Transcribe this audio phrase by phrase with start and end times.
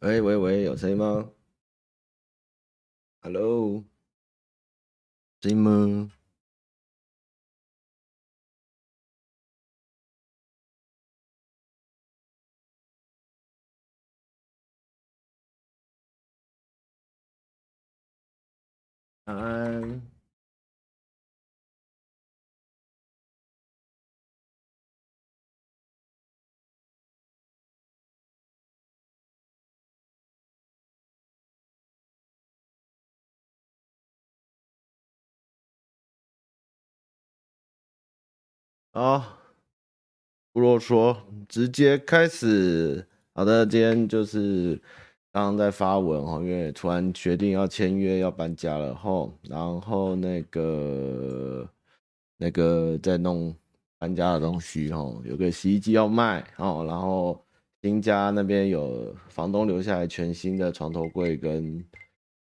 [0.00, 1.30] 喂喂喂，有谁吗
[3.20, 3.84] ？Hello，
[5.42, 6.10] 谁吗？
[19.24, 20.19] 晚安。
[38.92, 39.38] 好，
[40.52, 41.16] 不啰嗦，
[41.48, 43.06] 直接开始。
[43.32, 44.74] 好的，今天就是
[45.30, 51.70] 刚刚在发文哈，因为突然决定要签约要搬家了哈，然后那个
[52.36, 53.54] 那个在弄
[53.96, 57.40] 搬家的东西哈，有个洗衣机要卖哦，然后
[57.82, 61.84] 新家那边有房东留下来全新的床头柜跟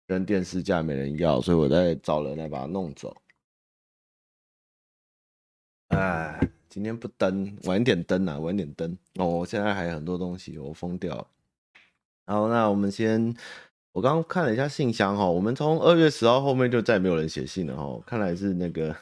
[0.07, 3.15] 跟电视架没人要，所以我在找人来把它弄走。
[5.89, 9.27] 哎，今天不登，晚点登啊，晚点登哦。
[9.27, 11.27] 我现在还有很多东西，我疯掉了。
[12.27, 13.35] 好，那我们先，
[13.93, 18.95] 我刚刚看了一下信箱哈，我们从二月十号后面就再也没有人写信了哈，看来是那个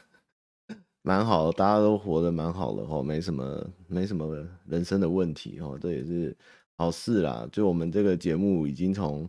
[1.03, 6.35] 蛮好，大家都活得蛮好的哈，没什么没什么人生的问题哈，这也是
[6.77, 7.47] 好事啦。
[7.51, 9.27] 就我们这个节目已经从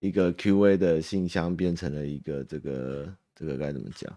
[0.00, 4.14] 一个 Q&A 的信箱变成了一个这个这个该怎么讲？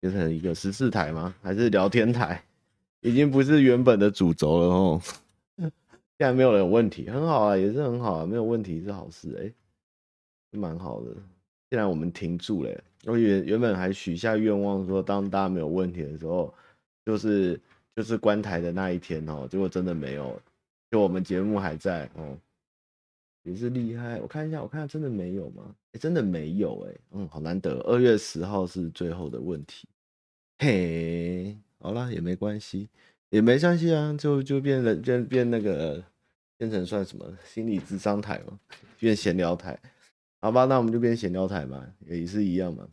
[0.00, 1.34] 变成一个十四台吗？
[1.42, 2.42] 还是聊天台？
[3.00, 5.00] 已经不是原本的主轴了哦。
[5.56, 11.10] 现在没有人有问题，很好啊，也是很好啊，没有问题是好事哎、欸，蛮好的。
[11.70, 16.52] 既然我们停住了，我原原本还许下愿望说，当大家没有问题的时候，
[17.04, 17.60] 就是
[17.94, 19.46] 就是关台的那一天哦。
[19.48, 20.40] 结果真的没有，
[20.90, 22.36] 就我们节目还在哦。
[23.44, 25.62] 也是厉害，我看一下，我看下，真的没有吗？
[25.68, 27.78] 哎、欸，真的没有哎、欸，嗯，好难得。
[27.82, 29.86] 二月十号是最后的问题，
[30.58, 32.88] 嘿，好啦，也没关系，
[33.30, 36.02] 也没关系啊，就就变成变变那个
[36.56, 38.58] 变成算什么心理智商台嘛，
[38.98, 39.78] 变闲聊台，
[40.40, 42.88] 好吧，那我们就变闲聊台嘛，也是一样嘛。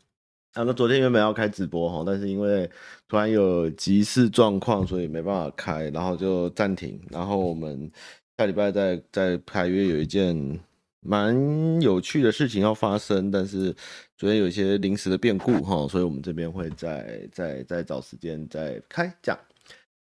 [0.53, 2.69] 啊，那昨天原本要开直播哈，但是因为
[3.07, 7.91] 突然有急事状况，所以没办法开，然后就暂停，然后我们。
[8.37, 10.59] 下礼拜再再开约有一件
[11.07, 13.71] 蛮有趣的事情要发生，但是
[14.17, 19.37] 昨天有一些临时的变故哈，所以我们这边会再再再找时间再开讲。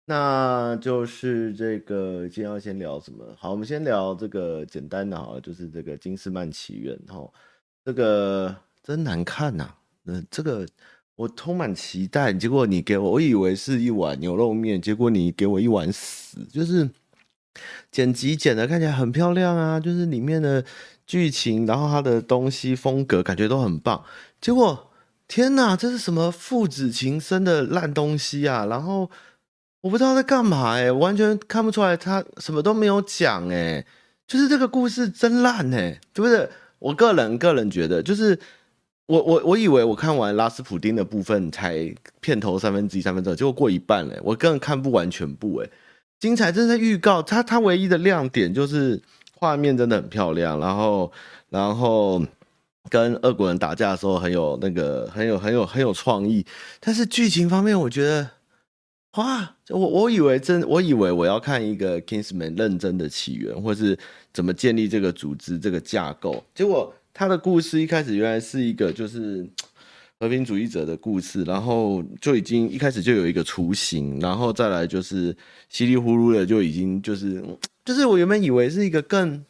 [0.05, 3.25] 那就是这个今天要先聊什么？
[3.39, 7.27] 好，我们先聊这个简单的哈，就是这个《金士曼奇缘》哈，
[7.83, 9.77] 这个真难看呐、啊。
[10.05, 10.67] 嗯，这个
[11.17, 16.89] 我充满期待，结果你给我，我以为是一碗牛肉面，结果你给我一碗屎，就是。
[17.91, 20.65] 剪辑剪的看起来很漂亮啊，就是里面的
[21.07, 24.05] 剧情，然后它的东西风格感觉都很棒。
[24.41, 24.91] 结果
[25.27, 28.67] 天哪，这是什么父子情深的烂东西啊！
[28.67, 29.11] 然后
[29.81, 33.85] 我不知道在干嘛哎、欸，完全看不出来他什么都没有讲哎，
[34.27, 36.49] 就是这个故事真烂哎，对不对？
[36.79, 38.39] 我个人个人觉得，就是
[39.07, 45.69] 我我我以为我看完拉斯普丁的部分才片头三分之一三分之二，结果过一半了，我根本看不完全部哎。
[46.21, 47.23] 精彩，真的预告。
[47.23, 49.01] 它它唯一的亮点就是
[49.35, 51.11] 画面真的很漂亮，然后
[51.49, 52.23] 然后
[52.91, 56.45] 跟俄国人打架的时候很有那个很有很有很有创意。
[56.79, 58.31] 但是剧情方面，我觉得
[59.15, 63.99] 哇，我我以为真我以为我要看一个 Kingsman 认真的起源，或是
[64.33, 66.45] 怎么建立这个组织这个架构。
[66.55, 69.49] 结果他的故事一开始原来是一个就是。
[70.21, 75.35] 和平主义者的故事，然后就已经一开始就有一个雏形，然后再来就是
[75.71, 77.43] 稀里糊涂的就已经就是
[77.87, 79.43] 就是我原本以为是一个更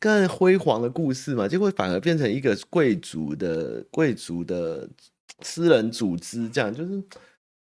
[0.00, 4.88] 更辉煌的故事嘛，结果反而变成一个贵族的贵族的
[5.42, 7.00] 私人组织，这样就是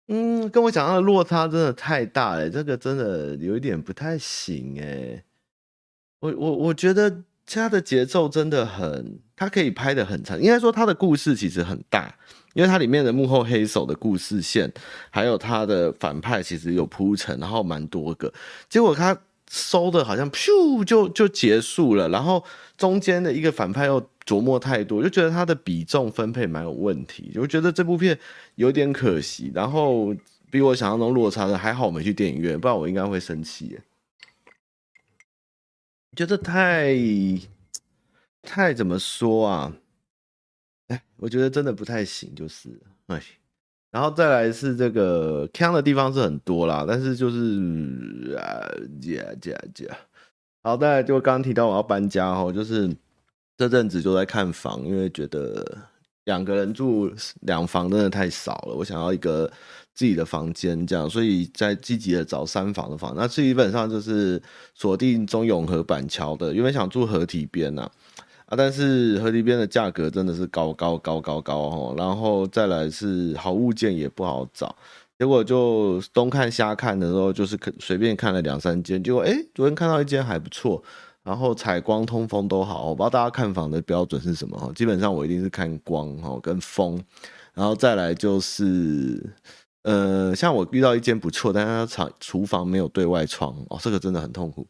[0.07, 5.25] 嗯，跟我想象的落差真的太大了，这个真的有一点不太行哎，
[6.21, 7.25] 我我我觉得。
[7.53, 10.41] 其他的节奏真的很，他可以拍得很长。
[10.41, 12.11] 应该说，他的故事其实很大，
[12.55, 14.73] 因为它里面的幕后黑手的故事线，
[15.11, 18.33] 还有他的反派其实有铺陈，然后蛮多个。
[18.71, 19.15] 结果他
[19.51, 22.43] 收的好像咻就就结束了，然后
[22.79, 28.19] 中间的一个反派又琢磨太多，就觉得他的比重分配蛮有问题，就觉得这部片
[28.55, 29.53] 有点可惜。
[29.55, 30.17] 然后
[30.51, 33.79] 比我想象中落差的还好，我没去电影院，不然我应该会生气。
[36.15, 36.95] 觉得太
[38.43, 39.73] 太怎么说啊？
[40.89, 42.69] 哎，我觉得真的不太行，就是
[43.07, 43.23] 哎，
[43.91, 48.61] 然后再来是这个看的地方是很多啦，但是就是啊，
[49.01, 49.87] 加加加，
[50.63, 52.95] 好，再来就刚刚提到我要搬家哦，就是
[53.57, 55.65] 这阵子就在看房，因为觉得
[56.25, 57.11] 两个人住
[57.43, 59.51] 两房真的太少了，我想要一个
[59.95, 63.15] 自己的房间，这样，所以在积极的找三房的房。
[63.17, 64.41] 那基本上就是
[64.75, 67.83] 锁定中永和板桥的，因为想住河堤边呐，
[68.47, 74.75] 啊，但是河堤边的价格真的是高高高高高哦，然后再来是好物件也不好找。
[75.19, 80.83] 结果就东看瞎看的时候，就是随便看了两三间，结果哎，昨天看到一间还不错，
[81.23, 82.89] 然后采光通风都好。
[82.89, 87.01] 我不知道大家看房的标准是什么哈，基本上我一定是看光哈跟风，
[87.55, 89.23] 然后再来就是
[89.83, 94.67] 呃，像我遇到一间不错，但是它厂厨房没有对外窗哦，这个真的很痛苦。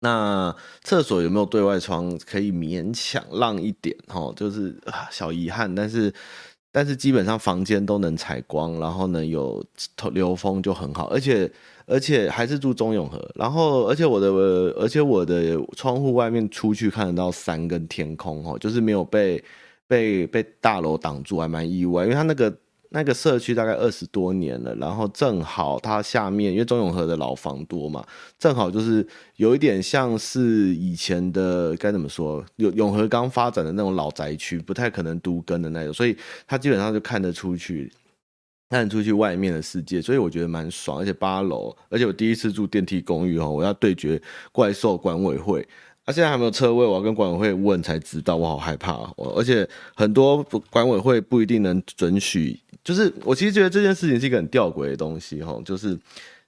[0.00, 2.18] 那厕所有没有对外窗？
[2.26, 4.74] 可以勉强让一点哈，就是
[5.10, 6.12] 小遗憾，但是。
[6.72, 9.60] 但是基本上房间都能采光，然后呢有
[10.12, 11.50] 流风就很好，而且
[11.84, 14.28] 而且还是住中永和，然后而且我的
[14.78, 19.42] 而且我的窗户外面出去看得到山跟天空哦，就是没有被
[19.88, 22.56] 被被大楼挡住，还蛮意外，因为它那个。
[22.92, 28.04] 那个社区大概二十多年了，然后正好它下面，因为中永和的老房多嘛，
[28.36, 29.06] 正好就是
[29.36, 36.16] 有一点像是以前的该怎么说，永永和刚发展的那种老宅区，不太可能独根的那种，所以
[36.46, 37.92] 它基本上就看得出去，
[38.70, 44.20] 看得出去外面的世界，所以我觉得蛮爽，而且八楼，而且我第一次住电梯公寓哦，我要对决
[44.50, 45.66] 怪兽管委会。
[46.10, 48.94] 现在还没有车位，我要跟管委会问才知道，我好害怕。
[49.16, 55.98] 我而且很多管委会不一定能准许，就是我其实觉得这件事情是一个很吊诡的东西哈，就是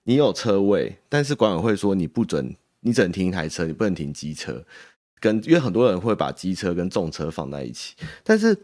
[0.05, 4.65] 你有车位，但是管委会说你不准，你只能停一台车，你不能停机车，
[5.21, 8.57] 跟因为很多人会把机车跟重车放在一起，但是。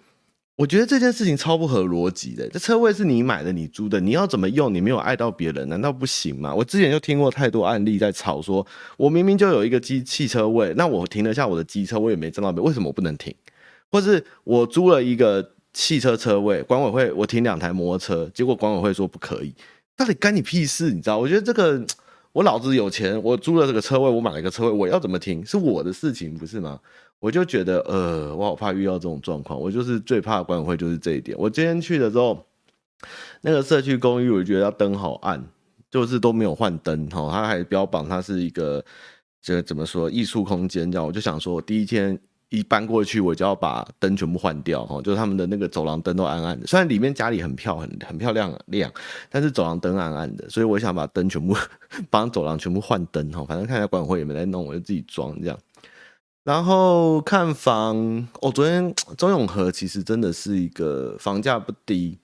[0.58, 2.48] 我觉得这件事情超不合逻辑的。
[2.48, 4.74] 这车位是你买的，你租的，你要怎么用？
[4.74, 6.52] 你没有碍到别人，难道不行吗？
[6.52, 8.66] 我之前就听过太多案例在吵说，
[8.96, 13.32] 我明明就有一个机汽车位，那我停了下我的机车，我也没占到别，为什么我不能停？
[13.92, 19.54] 或是我租了一个汽车车位，管委会我停两台摩托车，结果管委会说不可以，
[19.96, 20.90] 到底干你屁事？
[20.90, 21.18] 你知道？
[21.18, 21.86] 我觉得这个
[22.32, 26.78] 我老子有钱，我租了这个车位，我买了一个车位，我要怎么停是我的事情，不是吗？
[27.20, 29.60] 我就觉得，呃，我好怕遇到这种状况。
[29.60, 31.36] 我就是最怕管委会，就是这一点。
[31.36, 32.46] 我今天去的时候，
[33.40, 35.44] 那个社区公寓，我觉得它灯好暗，
[35.90, 37.28] 就是都没有换灯哈。
[37.32, 38.84] 它还标榜它是一个，
[39.42, 41.04] 这怎么说，艺术空间这样。
[41.04, 42.16] 我就想说，我第一天
[42.50, 45.00] 一搬过去，我就要把灯全部换掉哈。
[45.02, 48.90] 就是他们的那个走廊灯都暗暗的，虽然里面家里很漂很很漂亮亮，
[49.28, 51.54] 但是走廊灯暗暗的，所以我想把灯全部
[52.08, 53.44] 帮走廊全部换灯哈。
[53.46, 55.58] 反正看一下管委会也没在弄，我就自己装这样。
[56.44, 62.18] 然后看房，我、昨天中永和其实真的是一个房价不低，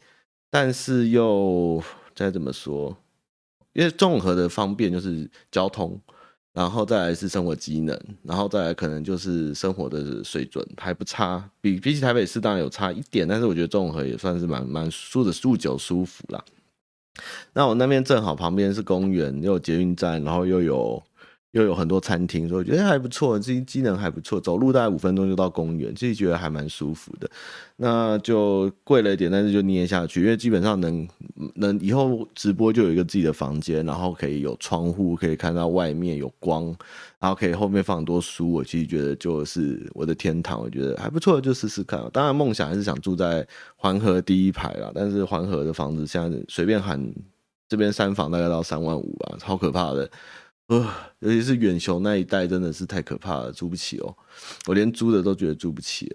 [0.50, 1.82] 但是又
[2.14, 2.96] 再怎么说，
[3.74, 6.00] 因为中永和的方便就是交通，
[6.54, 16.42] 然后再来是生活机能，然后再来可能就是生活的水准还不差，比比起台北市当然有差一点，但是我觉得综合也算是蛮蛮住的住久舒服啦。
[17.52, 21.02] 那我那边正好旁边是公园，又有捷运站，然后又有。
[21.54, 27.30] 又有很多餐厅，所以我觉得还不错，这些机能还不错，走路大概五分钟就到公园，自己觉得还蛮舒服的。
[27.76, 31.08] 那就贵了一点，但是就捏下去，因为基本上能
[31.54, 36.66] 能以后直播就有一个自己的房间，然后可以有窗户，可以看到外面有光，
[37.20, 38.52] 然后可以后面放很多书。
[38.52, 42.04] 我其实觉得就是我的天堂，我觉得还不错，就试试看。
[42.12, 43.46] 当然梦想还是想住在
[43.76, 47.00] 环河第一排啦，但是环河的房子现在随便喊
[47.68, 50.10] 这边三房大概到三万五吧，超可怕的。
[50.68, 54.16] 呃，尤其是远雄那一带真的是太可怕了，租不起哦。
[54.66, 56.10] 我连租的都觉得租不起。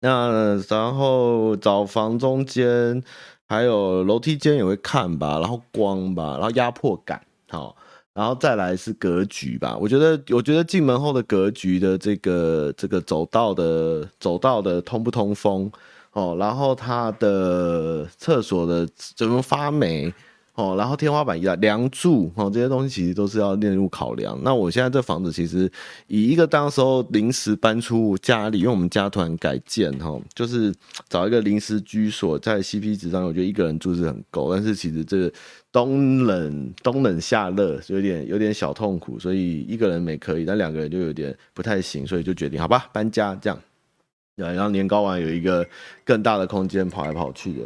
[0.00, 3.02] 那然后找房中间
[3.46, 7.74] 还有楼梯间也会看吧，然后光吧，然后压迫感，好，
[8.14, 9.76] 然后再来是格局吧。
[9.76, 15.68] 我觉得，我觉得进门后的格局的这个这个走道的走道的通不通风
[16.12, 20.14] 哦，然后它的厕所的怎么发霉。
[20.56, 24.38] 哦，然后天花板一样，梁柱哦，这些东西其实都是要列入考量。
[24.42, 25.70] 那我现在这房子其实
[26.06, 30.74] 以一个当时候临时搬出家里，因为我们家团改建哈，就是
[31.10, 34.50] 找一个临时居所，在 CP 值上，我觉得一个人住是很够。
[34.54, 35.32] 但是其实这个
[35.70, 43.58] 冬冷冬冷夏热，有点有点小痛苦，所以一个人没可以，但两个人就有点不太行，所以就决定好吧，搬家这样。
[44.36, 45.66] 然后年糕丸有一个
[46.02, 47.60] 更大的空间跑来跑去的。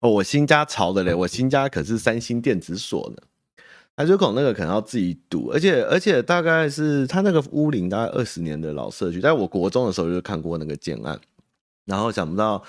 [0.00, 1.14] 哦，我新家潮的嘞！
[1.14, 3.22] 我新家可是三星电子锁呢，
[3.96, 11.18] 排水孔那个可能要自己堵，而且而且大概是他那个屋龄大概二十年的老社区，在我国中的时候就看过那个建案，
[11.86, 12.62] 然后想不到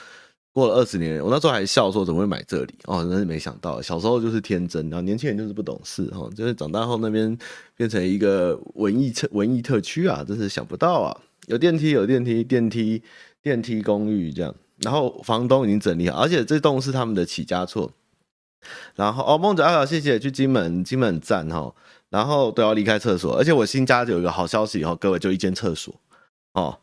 [0.53, 7.38] 过了二十年，我那时候还笑说怎么会买这里哦，真是没想到，小时候就是天真，然后年轻人就是不懂事哈，就是长大后那边
[7.75, 13.03] 变成一个文艺特文艺特区啊，真是想不到啊，有电梯有电梯电梯
[13.43, 17.91] 电梯公寓这样，然后房东已经整理好，而且这栋是他们的起家厝。
[18.96, 21.74] 然后哦，梦泽阿谢谢去金门，金门站哈。
[22.10, 25.93] 然后都要离开厕所，而且我新家有一个好消息，以后各位就一间厕所
[26.53, 26.77] 哦。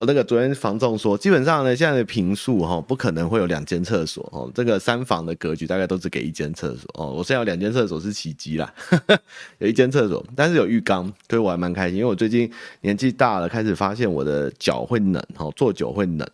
[0.00, 4.50] 我那个昨天房仲说，基本上呢，现在的平数哈，不可能会有两间厕所哦。
[4.54, 7.12] 这个三房的格局大概都只给一间厕所哦。
[7.12, 8.74] 我现在有两间厕所是奇迹啦，
[9.60, 11.98] 有一间厕所，但是有浴缸，所以我还蛮开心。
[11.98, 16.26] 因为我最近年纪大了，开始发现我的脚会冷哈，坐久会冷，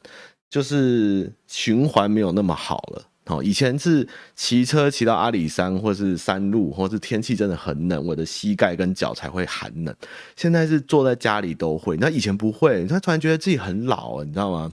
[0.50, 3.02] 就是循环没有那么好了。
[3.26, 9.94] 哦，以前是骑车骑到阿里山，或是山路，或是天气真的很冷，我的膝盖跟脚才会寒冷。
[10.34, 14.72] 现在是坐在家里都会，那以前不会，他突然觉得自己很老，你知道吗？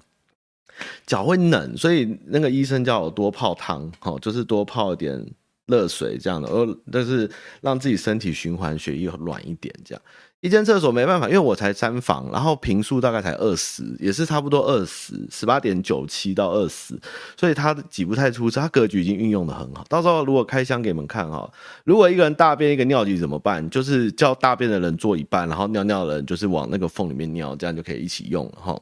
[1.05, 5.25] 脚会冷，所以那个医生叫我多泡汤，哦，就是多泡一点
[5.67, 7.29] 热水这样的，而但是
[7.61, 10.01] 让自己身体循环血液软一点这样。
[10.41, 16.95] 一间厕所没办法，因为我才三房，然后平数大概才二十，也是差不多二十，十八点九七到二十，
[17.35, 19.83] 所以它挤不太出车，它格局已经运用的很好。
[19.89, 21.51] 到时候如果开箱给你们看哈，
[21.83, 23.67] 如果一个人大便一个尿急怎么办？
[23.71, 28.79] 就是叫大便的人坐一半，然后尿尿的人就是往那个缝里面尿，这样就可以一起用了哈。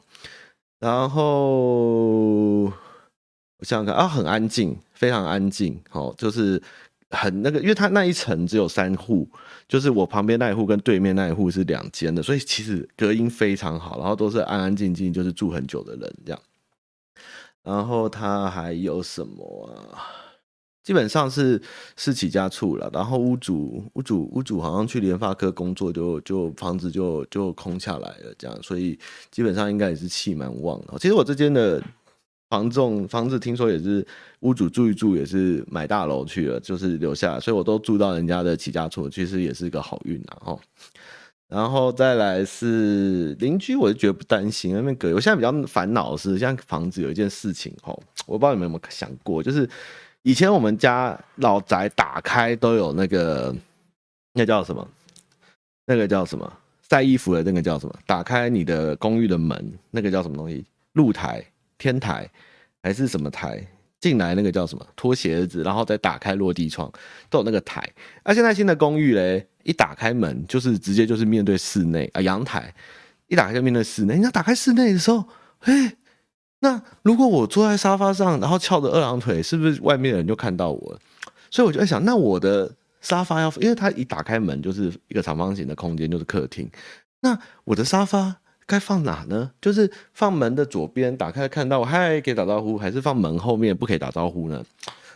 [0.81, 2.73] 然后我
[3.61, 6.61] 想想看啊，很安静，非常安静，好，就是。
[7.15, 9.29] 很那个，因为它那一层只有三户，
[9.67, 16.41] 就是我旁边那一户跟对面那一户是两间的，所以其实隔音非常好，然后都是安安静静，就是住很久的人这样。
[17.61, 20.01] 然后它还有什么啊？
[20.81, 21.61] 基本上是
[21.95, 28.97] 是起家厝了，然后屋主屋主屋主好像去联发科工作就，就就房子就就空下来了，这样，所以
[29.29, 30.97] 基本上应该也是气蛮旺的。
[30.97, 31.79] 其实我这间的。
[32.53, 34.05] 房仲房子听说也是
[34.41, 40.59] 屋主住一住，也是买大楼去了，就是留下，所以我都住到人家的起家厝，其实也是个好运啊哈。
[41.47, 45.11] 然后再来是邻居，我就觉得不担心，那边隔。
[45.15, 47.91] 我现在比较烦恼的是，像房子有一件事情哈，
[48.27, 49.67] 我不知道你们有没有想过，就是
[50.21, 53.55] 以前我们家老宅打开都有那个
[54.33, 54.87] 那叫什么？
[55.87, 56.53] 那个叫什么？
[56.87, 57.95] 晒衣服的那个叫什么？
[58.05, 60.63] 打开你的公寓的门，那个叫什么东西？
[60.91, 61.43] 露台。
[61.83, 62.29] 天台
[62.81, 63.61] 还是什么台？
[63.99, 64.85] 进来那个叫什么？
[64.95, 66.91] 脱鞋子，然后再打开落地窗，
[67.29, 67.81] 都有那个台。
[68.23, 72.73] 那、现在新的公寓嘞，一打开门就是直接就是面对室内啊，阳台
[73.27, 74.17] 一打开就面对室内。
[74.17, 75.25] 你要打开室内的时候，
[75.59, 75.97] 嘿，
[76.59, 80.99] 那如果我坐在沙发上，然后翘着二郎腿，是不是外面的人就看到我了？
[81.49, 86.69] 所以我就在想，那我的沙发要，因为它一打开门就是一个长方形的空间，就是客厅。
[87.21, 88.42] 那我的沙发。
[88.65, 89.51] 该放哪呢？
[89.61, 94.63] 就是放门的左边，打开看到嗨，可以打招呼，还是放门后面不可以打招呼呢？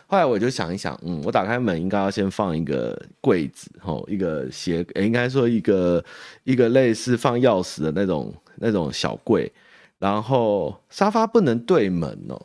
[0.06, 6.02] 后来我就想一想，嗯，我打开门应该要先放一个柜子，吼，一个鞋，应该说一个
[6.44, 9.52] 一个类似放钥匙的那种那种小柜，
[9.98, 12.40] 然后沙发不能对门哦，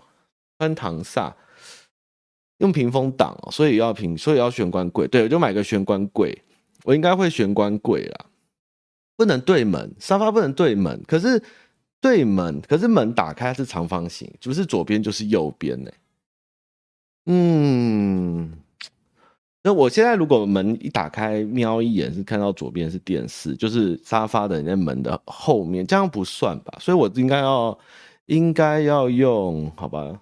[0.59, 1.31] 穿堂煞，
[2.57, 6.37] 用屏风挡哦，所以要屏，所以要玄关柜，对，我就买个玄关柜，
[6.83, 8.25] 我应该会玄关柜啦。
[9.15, 11.01] 不能对门，沙发不能对门。
[11.07, 11.41] 可是
[12.01, 15.91] 对门，可是门打开是长方形，不是左边就是右边呢。
[17.25, 18.51] 嗯，
[19.63, 26.77] 那我现在如果门一打开，瞄一眼是看到左边是电视，就是沙发的那门的后面，这样不算吧？
[26.81, 27.79] 所以我应该要
[28.25, 30.19] 应该要用好吧？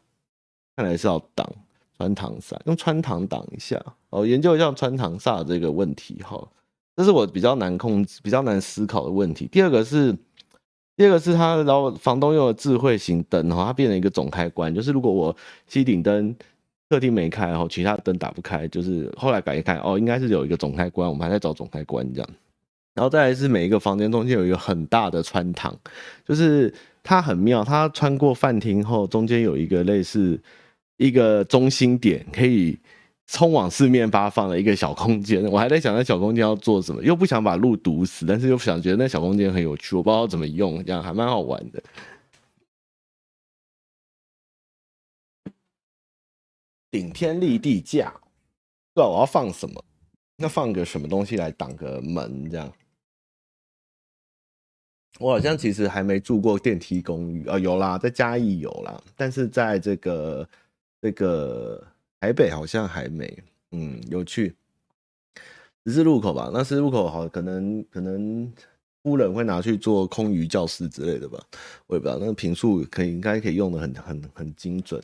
[0.75, 1.51] 看来是要挡
[1.97, 6.47] 穿堂煞，用穿堂挡一下哦，研究一下穿堂煞这个问题哈。
[6.95, 9.47] 这是我比较难控制、比较难思考的问题。
[9.51, 10.13] 第二个是，
[10.97, 15.35] 第二个是他，然后房东用了智慧型灯，然后，它变成一个总开关，就是如果我
[15.67, 16.35] 吸顶灯
[16.89, 22.29] 客厅没开，然后其他灯打不开，就是后来改一看，哦，应该是有一个总开关，我们还在找总开关这样。
[22.93, 25.75] 然后再来是每一个房间中间有一个很大的穿堂，
[26.27, 26.71] 就是
[27.01, 30.37] 它很妙，它穿过饭厅后，中间有一个类似
[30.97, 32.77] 一个中心点可以。
[33.27, 41.81] 通往四面八方的一个小空间，我还在想那小空间要做什么，又不想把路堵死，但是又想觉得那小空间很有趣，我不知道怎么用，这样还蛮好玩的。
[46.91, 49.81] 顶天立地架，不知道我要放什么？
[50.35, 52.49] 那放个什么东西来挡个门？
[52.51, 52.69] 这样，
[55.19, 60.49] 我好像其实还没住过电梯公寓啊，有啦，在嘉义有啦，但是在这个
[61.01, 61.87] 这个。
[62.21, 64.55] 台北好像还没，嗯，有趣。
[65.85, 68.53] 十字路口吧，那十字路口好，可能可能
[69.01, 71.43] 夫人会拿去做空余教室之类的吧，
[71.87, 72.19] 我也不知道。
[72.19, 75.01] 那个坪数可以应该可以用的很很很精准。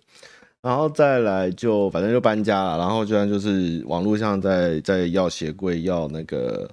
[0.61, 6.69] 然后再来就反正就搬家了，然后居然就是网络上在在要鞋柜，要那个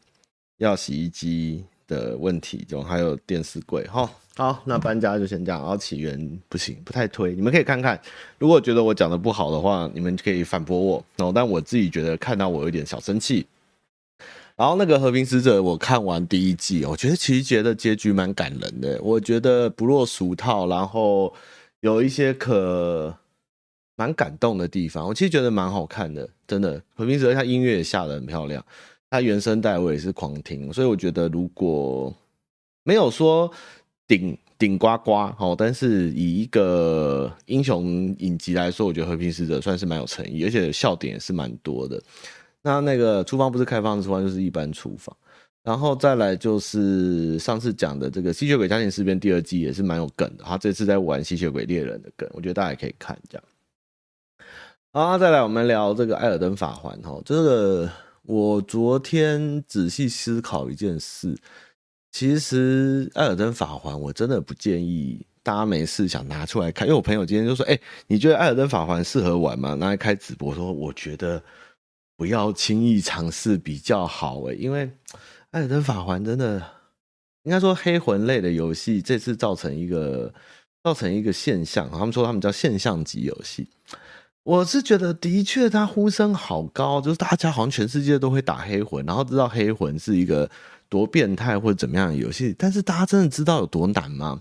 [0.58, 3.86] 要洗衣机的问题，就还有电视柜。
[3.86, 5.60] 哈，好，那搬家就先这样。
[5.60, 7.34] 然后起源不行，不太推。
[7.34, 8.00] 你们可以看看，
[8.38, 11.04] 如果觉得我讲的不好的话，你们可以反驳我。
[11.16, 13.46] 然后，但我自己觉得看到我有点小生气。
[14.56, 19.00] 然后那个和平使者，我看完第一季，我觉得其实觉得结局蛮感人的。
[19.02, 21.34] 我觉得不落俗套，然后
[21.80, 23.14] 有一些可。
[23.96, 26.82] 蛮感动的地方，我其实觉得蛮好看的，真的。
[26.96, 28.60] 和平使者他音乐也下得很漂亮，
[29.08, 32.12] 他原声带我也是狂听，所以我觉得如果
[32.82, 33.48] 没有说
[34.06, 42.02] 顶顶呱呱哦，但是以一个英雄影集来说，我觉得和平使者算是蛮有诚意，而且笑点也是蛮多的。
[42.62, 45.14] 那那个厨房不是开放的厨房，就是一般厨房。
[45.62, 53.44] 然后再来就是上次讲的这个吸血鬼家庭事变第二季也是蛮有梗的，他这次在玩吸血鬼猎人的梗，我觉得大家也可以看这样。
[54.92, 57.18] 好，再来我们聊这个《艾尔登法环》哈。
[57.24, 57.90] 这个
[58.22, 61.34] 我昨天仔细思考一件事，
[62.14, 71.42] 其实《艾尔登法环》我真的不建议大家没事想拿出来看，因为我朋友今天就说：“哎，你觉得《艾尔登法环》适合玩吗？”拿来开直播说：“我觉得
[72.16, 74.86] 不要轻易尝试比较好。”哎，因为
[75.50, 76.62] 《艾尔登法环》真的
[77.42, 80.32] 应该说黑魂类的游戏，这次造成一个
[80.84, 83.68] 造成一个现象，他们说他们叫现象级游戏。
[84.44, 90.48] 我是觉得，的确，他呼声好高，就是大家好像全世界都会打黑魂，然后知道黑魂是一个
[90.88, 92.54] 多变态或者怎么样的游戏。
[92.58, 94.40] 但是大家真的知道有多难吗？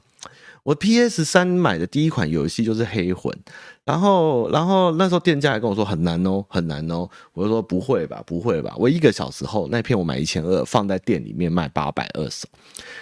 [0.63, 3.37] 我 PS 三买的第一款游戏就是黑魂，
[3.83, 7.09] 然后，然后那时候店家还跟我说很难哦，很难哦。
[7.33, 8.73] 我就说不会吧，不会吧。
[8.77, 12.47] 我一个小时后那片我买一千二，放在店里面卖八百二手，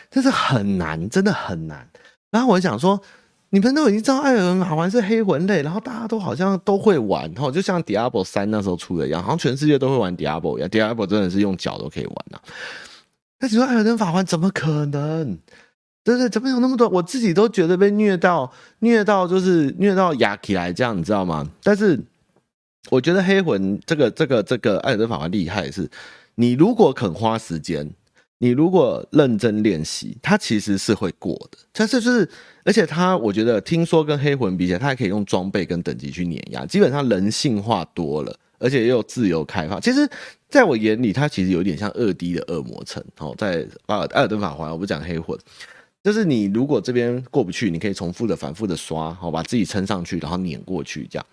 [0.09, 1.87] 但是很难，真的很难。
[2.31, 3.01] 然后我想说。
[3.53, 10.69] 你们都已经知道艾尔登法环是黑魂类，然后大家都好像都会玩，然后就像 Diablo 三那时候出的一样，好像全世界都会玩 Diablo 一样。
[10.69, 12.47] Diablo 真的是用脚都可以玩呐、啊。
[13.41, 15.37] 那你说艾尔登法环怎么可能？
[16.03, 16.87] 对对，怎么有那么多？
[16.87, 21.45] 我自己都觉得被虐到，虐到就是虐到哑起来这样，你知道吗？
[21.61, 21.99] 但是
[22.89, 25.89] 我觉得黑魂这个这个这个艾尔登法环厉害的是，
[26.35, 27.91] 你如果肯花时间。
[28.43, 31.59] 你如果认真练习，它其实是会过的。
[31.71, 32.27] 但是就是，
[32.63, 39.79] 而且它，我觉得听说跟黑魂比起来，它还可以用装备跟等级去碾压，基本上人性化多了，而且也有自由开放。
[39.79, 40.09] 其实，
[40.51, 43.03] 在我眼里，它其实有点像二 D 的恶魔城。
[43.17, 45.35] 哦，在巴尔艾尔登法环，我不讲黑魂，
[46.03, 51.25] 就是你如果这边过不去，你可以重复的、反复的刷，好把自己撑上去，然后碾过去这样。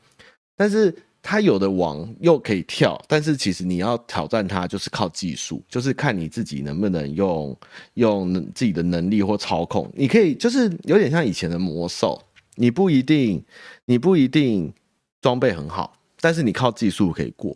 [0.57, 0.95] 但是。
[1.21, 7.55] 它有的网又可以跳，但是其实你要挑战它，就是靠技术，就是看你自己能不能用
[7.95, 9.91] 用自己的能力或操控。
[9.95, 12.23] 你可以就是有点像以前的魔兽，
[12.55, 13.45] 你不一定
[13.87, 14.73] 你不一定
[15.21, 17.55] 装备很好，但是你靠技术可以过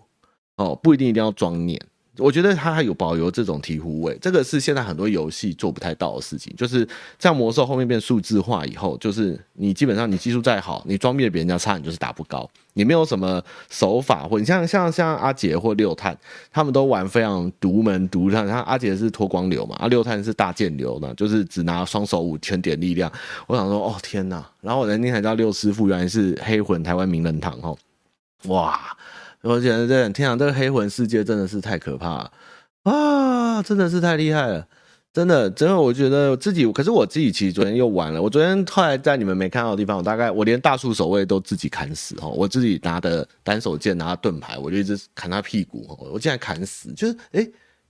[0.63, 1.81] 哦，不一定一定要装念。
[2.19, 6.55] 我觉得它还有保留这种提壶味，这个是现在很多游戏做不太到的事情。
[6.59, 6.87] 就是
[7.19, 12.47] 像魔兽后面变数字化以后，就是你基本上你技术再好，你装备比人家差，你就是打不高。
[12.75, 16.15] 你没有什么手法，或你像像像阿杰或六探，
[16.53, 18.47] 他们都玩非常独门独探。
[18.47, 23.11] 像阿杰是脱光流嘛，阿六探是大剑流呢，就是只拿双手五千点力量。
[23.47, 24.47] 我想说，哦天哪！
[24.61, 27.75] 然后我那天才知道六师傅原来是黑魂台湾名人堂哦，
[28.49, 28.79] 哇！
[29.43, 32.33] 我觉得这天啊，这个黑魂世界真的是太可怕了
[32.85, 33.63] 啊！
[33.63, 34.67] 真的是太厉害了，
[35.13, 38.23] 真的，真的，我觉得自己，可是我自己其实昨天又玩了。
[38.23, 47.47] 我昨天后来在你们没看到的地方，我大概我连大树守卫都自己砍死哦，我自己拿的单手剑，拿盾牌，我就一直砍他屁股，我竟然砍死，就是哎，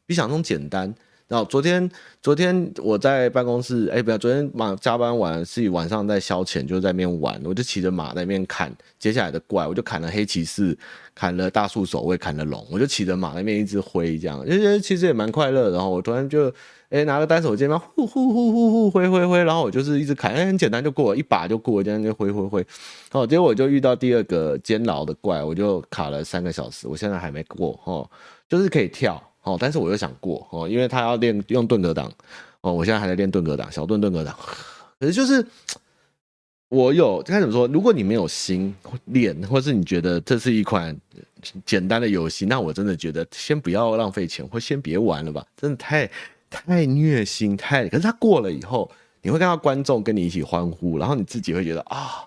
[0.06, 0.92] 比想中简单。
[1.32, 1.90] 然后昨天，
[2.20, 10.76] 昨天我在办公室，哎，不要，昨天晚加班完，自己晚上在消遣，就在那边玩，我就骑着马在那边砍接下来的怪，我就砍了黑骑士，
[11.14, 15.70] 砍了大树守卫，砍了龙，我就骑着马那边一直挥，这样，就觉得其实也蛮快乐。
[15.70, 16.52] 然后我突然就，
[16.90, 22.60] 哎，拿个单手剑嘛，呼呼呼呼呼挥挥挥，然后我就是一直砍，哎，很简单就过了，一把就过了，这样就挥挥挥。
[22.60, 28.10] 然后结果我就遇到第二个监牢的怪，我就卡了三个小时，我现在还没过，哦，
[28.50, 29.31] 就是可以跳。
[29.42, 32.10] 哦，但是我又想过哦，因为他要练用盾格挡
[32.60, 34.36] 哦，我现在还在练盾格挡，小盾盾格挡。
[35.00, 35.44] 可是就是
[36.68, 37.66] 我有该怎么说？
[37.66, 38.74] 如果你没有心
[39.06, 40.96] 练，或是你觉得这是一款
[41.66, 45.44] 简单的游戏，那我真的觉得先不要浪费钱，或先别玩了吧。
[45.56, 46.08] 真的太
[46.48, 47.88] 太虐心，太。
[47.88, 48.90] 可是他过了以后，
[49.22, 52.24] 你会看到观众跟你一起欢呼，然后你自己会觉得啊。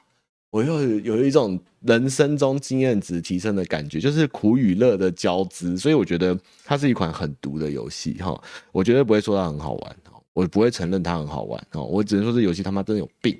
[0.55, 8.41] 我又有一种人生中经验值提升的感觉，就是苦与乐的交织，所以我觉得它是一款很毒的游戏哈，
[8.71, 9.95] 我绝对不会说它很好玩，
[10.31, 13.37] 我不会承认它很好玩哦，我只能说这游戏他妈真的有病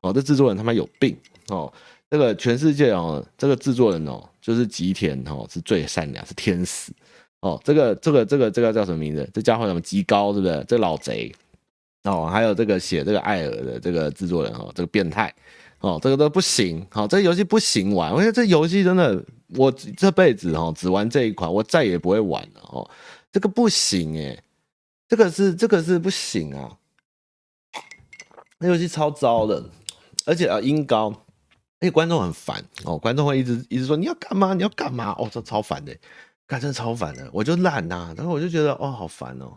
[0.00, 1.16] 哦，这制作人他妈有病
[1.50, 1.72] 哦，
[2.10, 6.90] 这个全世界哦，这个制作人哦，就是吉田哦，是最善良，是天使
[7.42, 9.30] 哦，这个这个这个这个叫什么名字？
[9.32, 9.80] 这家伙什么？
[9.80, 10.64] 极高，对不对？
[10.66, 11.32] 这老贼
[12.02, 15.32] 哦，还有这个写这个艾尔的这个制作人哦，这个变态。
[15.80, 19.22] 哦，这个都不行，好，这个游戏不行玩，我觉得这游戏真的，
[19.56, 22.90] 我这辈子哦只玩这一款，我再也不会玩了哦，
[23.30, 24.42] 这个不行诶。
[25.08, 26.68] 这个是这个是不行啊！
[28.58, 29.62] 那游戏超糟的，
[30.24, 31.10] 而且啊音高，
[31.78, 34.52] 而且观众很烦哦，观众会一直一直说你要干嘛？
[34.52, 35.12] 你要干嘛？
[35.16, 35.96] 哦，这超烦的，
[36.44, 39.56] 干真超烦的，我就懒呐、啊，然后我就觉得哦好烦哦。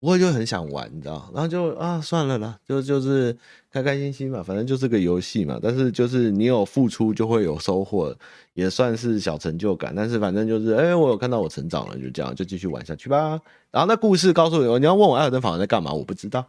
[0.00, 3.36] 我就很想玩，你知道，然后就啊算了啦，就就是
[3.68, 5.58] 开开心心嘛，反正就是个游戏嘛。
[5.60, 8.14] 但是就是你有付出就会有收获，
[8.54, 9.92] 也算是小成就感。
[9.96, 13.40] 但是反正就是，哎、我有看到我成长了，就这样，就继续玩下去吧。
[13.72, 16.46] 然后那故事告诉我，你要问我艾尔登法环在干嘛，我不知道，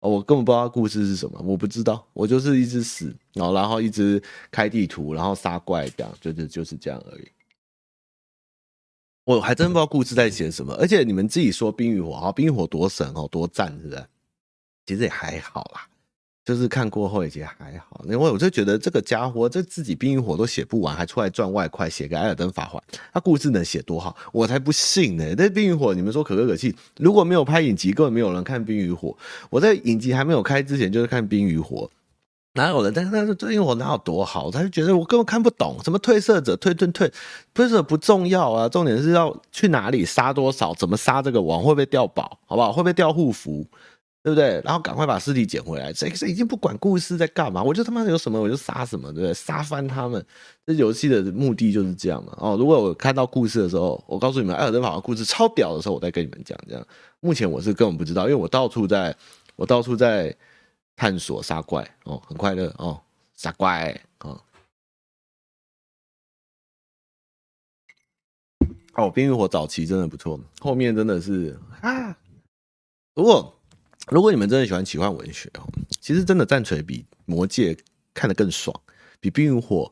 [0.00, 7.26] 我根本不知道故事是什么，我不知道，我就是一直死，然后然后一直开地图，然后杀怪，这样，就是就是这样而已。
[9.36, 14.04] 我还真不知道故事在写什么，而且你们自己说《冰与火》啊，《冰与火》多神哦，多赞，是不是？
[14.86, 15.86] 其实也还好啦，
[16.44, 18.04] 就是看过后也觉得还好。
[18.06, 24.16] 因为我就觉得这个家伙，这自己《冰与火》都写不完，还出来赚外快，写个《艾尔登法环》，他故事能写多好？
[24.32, 25.36] 我才不信呢！
[25.36, 29.10] 这《冰与火》，你们说可歌可泣，如果没有拍影集，根本没有人看《冰与火》。
[29.48, 31.88] 我在影集还没有开之前，就是看《冰与火》。
[32.54, 32.92] 哪有人？
[32.92, 34.50] 但是但是这因为我哪有多好？
[34.50, 37.08] 他就觉得我根本看不懂，什么褪色者退退退，
[37.54, 42.72] 褪色不重要啊，重点是要去哪里杀多少，怎么杀这个王，会不会掉宝，好不好？
[42.72, 43.64] 会不会掉护符，
[44.24, 44.60] 对不对？
[44.64, 45.92] 然后赶快把尸体捡回来。
[45.92, 49.32] 这这已经不管故事在干嘛，我就他妈有什么我就杀什么，对不对？
[49.32, 50.24] 杀翻他们。
[50.66, 52.36] 这游戏的目的就是这样嘛。
[52.36, 56.58] 哦，如果我看到故事的时候，我告诉你们，艾尔登法环故事超屌的时候，我再跟你们讲。
[56.68, 56.84] 这样，
[57.20, 59.14] 目前我是根本不知道，因为我到处在，
[59.54, 60.36] 我到处在。
[61.00, 63.00] 探索杀怪哦，很快乐哦，
[63.32, 64.38] 杀怪哦。
[68.92, 72.14] 哦，冰与火早期真的不错，后面真的是啊。
[73.14, 73.58] 如果
[74.08, 75.66] 如果你们真的喜欢奇幻文学哦，
[76.02, 77.74] 其实真的战锤比魔戒
[78.12, 78.78] 看得更爽，
[79.20, 79.90] 比冰与火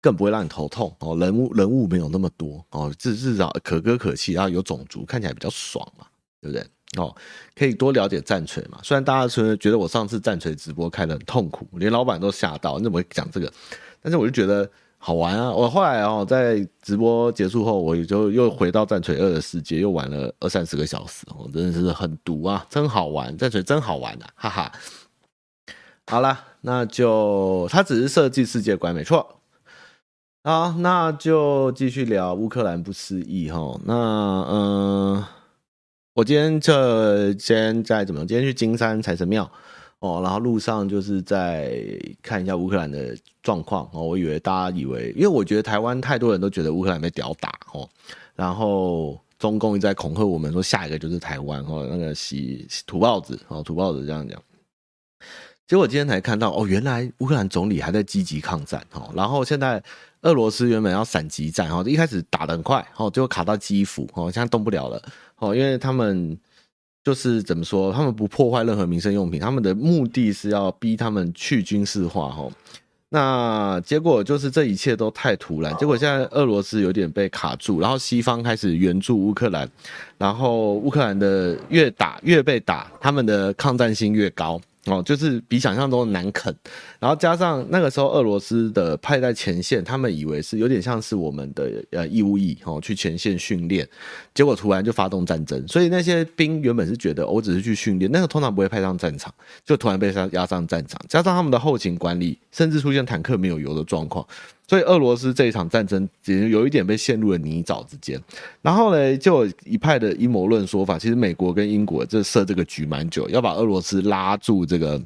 [0.00, 1.18] 更不会让你头痛哦。
[1.18, 6.06] 人物人物没有那么多哦，至至少可歌可泣，然后有种族，看起来比较爽嘛，
[6.40, 6.66] 对不对？
[6.98, 7.14] 哦，
[7.54, 8.78] 可以多了解战锤嘛？
[8.82, 13.52] 虽然大家说觉得我上次战锤直播开得很痛苦，连老板都吓到，你怎么会讲这个？
[14.02, 15.52] 但是我就觉得好玩啊！
[15.52, 23.36] 我后来哦，在直播结束后，我就又回到战锤二的世界，又玩了二三十个小时，哦，真的是很毒啊，真好玩！
[23.38, 24.72] 战锤真好玩，啊，哈哈。
[26.08, 29.36] 好了，那就它只是设计世界观，没错。
[30.42, 33.78] 好，那就继续聊乌克兰不思议哈。
[33.84, 35.24] 那嗯。
[36.20, 38.26] 我今天这先在怎么？
[38.26, 39.50] 今天去金山财神庙
[40.00, 41.82] 哦，然后路上就是在
[42.20, 44.02] 看一下乌克兰的状况哦。
[44.02, 47.88] 我以为大家以为，因为我觉得台湾太多人都觉得乌克兰被屌打哦，
[48.34, 54.38] 然后中共一直在恐吓我们说下一个就是台湾哦，那个洗土包子哦，土包子这样讲。
[55.66, 59.82] 结果今天才看到哦，原来乌克兰总理还在积极抗战哦，然后现在
[60.22, 65.02] 俄罗斯原本要闪击战哦，一开始打得很快哦，最后卡到基辅哦，现在动不了了。
[65.36, 66.36] 哦，因为他们
[67.02, 72.28] 就是怎么说，他们不破坏任何民生用品，他们的目的是要逼他们去军事化。
[72.28, 72.48] 哈，
[73.08, 79.66] 那结果就是这一切都太突然，结果现在俄罗斯有点被卡住，然后西方开始援助乌克兰，
[80.18, 84.60] 然后乌克兰的越打越被打，他们的抗战性越高。
[84.86, 86.54] 哦，就是比想象中难啃，
[86.98, 93.86] 然后加上那个时候俄罗斯的派在前线，他们以为是有点像是我们的呃义务役哦，去前线训练，
[94.32, 99.30] 结果突然就发动战争，所以那些兵原本是觉得我只是去训练，那个通常不会派上战场，
[99.66, 104.26] 就突然被压上战场，加上他们的后勤管理，甚至出现坦克没有油的状况。
[104.70, 108.16] 所以俄罗斯这一场战争，也有一点被陷入了泥沼之间。
[108.62, 115.02] 然后呢，就一派的阴谋论说法，其实美国跟英国这设这个局蛮久，要把俄罗斯拉住这个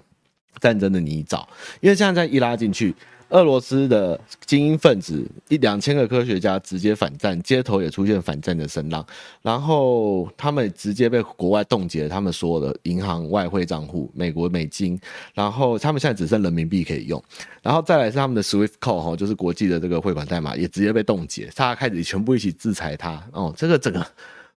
[0.60, 1.42] 战争的泥沼，
[1.80, 2.94] 因为现在在一拉进去。
[3.34, 9.04] 俄罗斯的精英分子一两千个科学家直接反战，街头也出现反战的声浪，
[9.42, 14.98] 然后他们直接被国外冻结了他们所有的银行外汇账户，美国美金，
[15.34, 17.20] 然后他们现在只剩人民币可以用，
[17.60, 24.06] 然后再来是他们的 Swift Code 哈，就是国际的这个汇款代码也直接被冻结，大家开始全部一起制裁他哦，这个整个，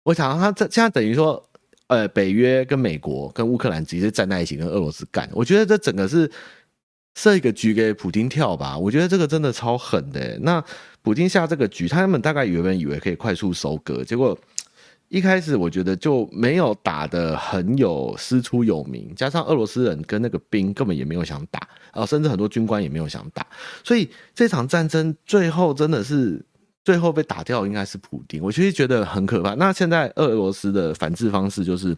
[0.03, 1.43] 我想他这现在等于说，
[1.87, 6.29] 呃，北约跟美国跟乌克兰直接站在一起跟俄罗斯干，我觉得这整个是。
[7.17, 10.37] 设一个局给普丁跳吧，我觉得这个真的超狠的。
[10.43, 10.63] 那
[11.01, 14.37] 普丁下这个局，他们大概原本以为可以快速收割，结果
[15.07, 23.43] 一开始我觉得就没有打得很有师出有名，加上俄罗斯人跟那个兵根本也没有想打，啊，甚至很多军官也没有想打，
[23.83, 26.45] 所以这场战争最后真的是
[26.85, 28.43] 最后被打掉，应该是普丁。
[28.43, 29.55] 我其实觉得很可怕。
[29.55, 31.97] 那现在俄罗斯的反制方式就是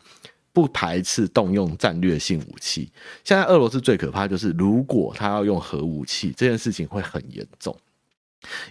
[0.60, 2.92] 不排斥动用战略性武器。
[3.24, 7.74] 现在俄罗斯最可怕就是，如果他要用核武器，这件事情会很严重。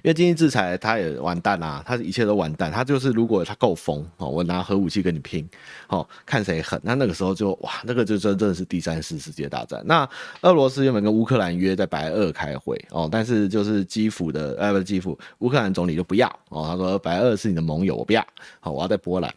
[0.02, 2.72] 因为经济制裁，他也完蛋啦，他一切都完蛋。
[2.72, 5.48] 他就是如果他够疯哦，我拿核武器跟你拼，
[5.88, 6.80] 哦，看谁狠。
[6.82, 9.82] 那那个时候就哇，那个就真正是第三次世界大战。
[9.84, 10.08] 那
[10.40, 18.26] 俄罗斯原本跟乌克兰约在白俄开会哦，但是就是基辅的呃不是基辅，乌克兰总理就不要哦，他说白俄是你的盟友，我不要，
[18.60, 19.32] 好，我要在波兰。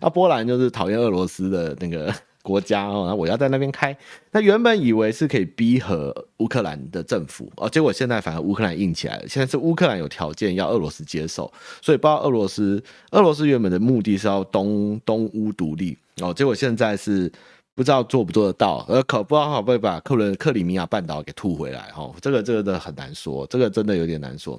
[0.00, 2.12] 那 波兰就是讨厌俄罗斯的那个。
[2.48, 3.94] 国家哦，那我要在那边开。
[4.30, 9.28] 那原本以为是可以逼和乌克兰的政府哦，结果现在反而乌克兰硬起来了。
[9.28, 17.30] 现在是乌克兰有条件要俄罗斯接受，所以不知道俄罗斯，俄罗斯原本的目的是要东东乌独立哦，结果现在是
[17.74, 24.58] 不知道做不做得到，而可不知道会不会把克伦克里米亚半岛给吐回来哦，这个这个的很难说，这个真的有点难说。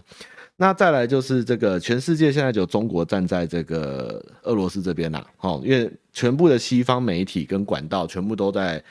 [0.61, 8.83] 那再来就是这个，全世界现在就中国站在这个俄罗斯这边啦，哦，因为全部的西方媒体跟管道全部都在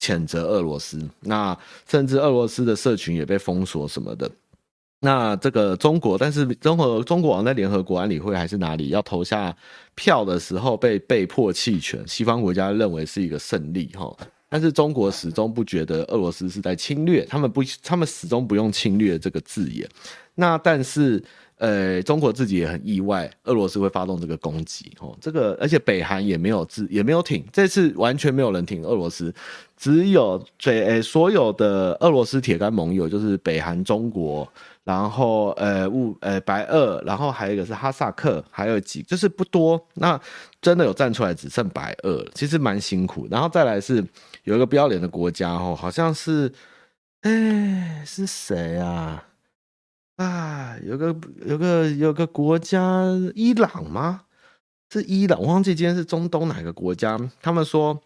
[0.00, 1.58] 谴责俄罗斯，那
[1.90, 4.30] 甚至俄罗斯的社群也被封锁什么的。
[5.00, 9.52] 那这个中国，但是中国中国在联合国安理会还是哪里要投下
[9.96, 14.16] 票的时候被被迫弃权，西方国家认为是一个胜利哈，
[14.48, 19.88] 但是中国始终不觉得俄罗斯是在侵略，他们不，他们始终不用侵略这个字眼。
[20.36, 21.20] 那但是，
[21.56, 25.16] 呃，中国自己也很意外，俄罗斯会发动这个攻击哦。
[25.20, 29.34] 这个而且北韩也没有自也没有挺，这次完全没有人挺俄罗斯，
[29.76, 34.46] 只有最诶所有的俄罗斯铁杆盟友就是北韩、中国，
[34.84, 39.82] 然后呃乌呃白俄，然后还有一个是哈萨克，还有几就是不多。
[39.94, 40.20] 那
[40.60, 43.26] 真的有站出来，只剩白俄，其实蛮辛苦。
[43.30, 44.04] 然后再来是
[44.44, 46.52] 有一个不要脸的国家哦，好像是，
[47.22, 49.24] 哎是谁啊？
[50.16, 54.22] 啊，有个有个有个国家，伊朗吗？
[54.90, 57.18] 是伊朗，我忘记今天是中东哪个国家。
[57.40, 58.00] 他们说。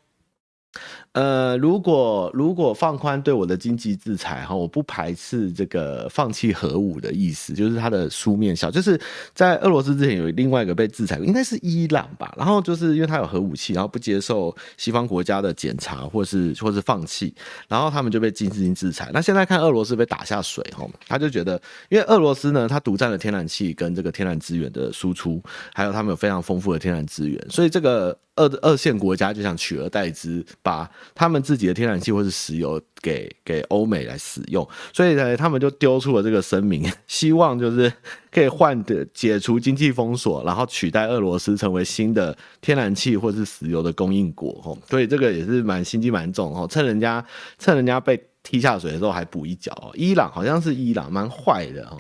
[1.13, 9.01] 呃，如果如果放宽对我的经济制裁哈，我不排斥这个放弃核武的意思，就是它的书面小，就是
[9.35, 12.33] 在俄罗斯之前有另外一个被制裁，应该是伊朗吧。
[12.37, 17.35] 然后就是因为他有核武器，然后不接受西方国家的检查，或是或是放弃，
[17.67, 19.11] 然后他们就被经济制裁。
[19.13, 25.43] 那现在看俄罗斯被打下水哈，他就觉得，因为俄罗斯呢，它独占了天然气跟这个天然资源的输出，
[25.75, 28.17] 还有他们有非常丰富的天然资源，所以这个。
[28.41, 37.93] 二二线国家就想取而代之，把他们自己的天然气或是石油给给欧美来使用，所以呢，他们就丢出了这个声明， 希望就是
[38.31, 44.59] 可以换的解除经济封锁，然后取代俄罗斯成为新的天然气或是石油的供应国。
[44.63, 47.23] 吼，所以这个也是蛮心机蛮重哦，趁人家
[47.59, 49.93] 趁人家被踢下水的时候还补一脚。
[49.95, 51.99] 伊朗好像是伊朗，蛮坏的哦。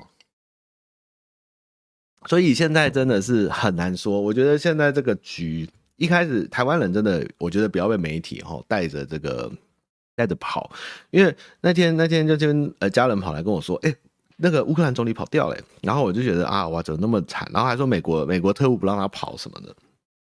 [2.27, 5.69] 所以现在真的是很难说，我觉得现在这个局。
[6.01, 9.53] 一开始台湾人真的，我觉得不要被媒体哈带着这个
[10.17, 10.73] 带着跑，
[11.11, 13.95] 因为那天那天就跟呃家人跑来跟我说，哎、
[14.39, 17.47] 那个乌克兰总理跑掉了，然后我就觉得啊，哇，怎么那么惨？
[17.53, 19.77] 然后还说美国美国特务不让他跑什么的，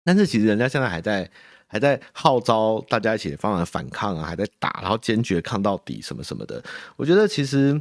[0.04, 1.30] 但是其实人家现在还在
[1.66, 6.62] 还在号召大家一起方来反抗啊，还在打，然后坚决抗到底什么什么的，
[6.96, 7.80] 我觉得其实。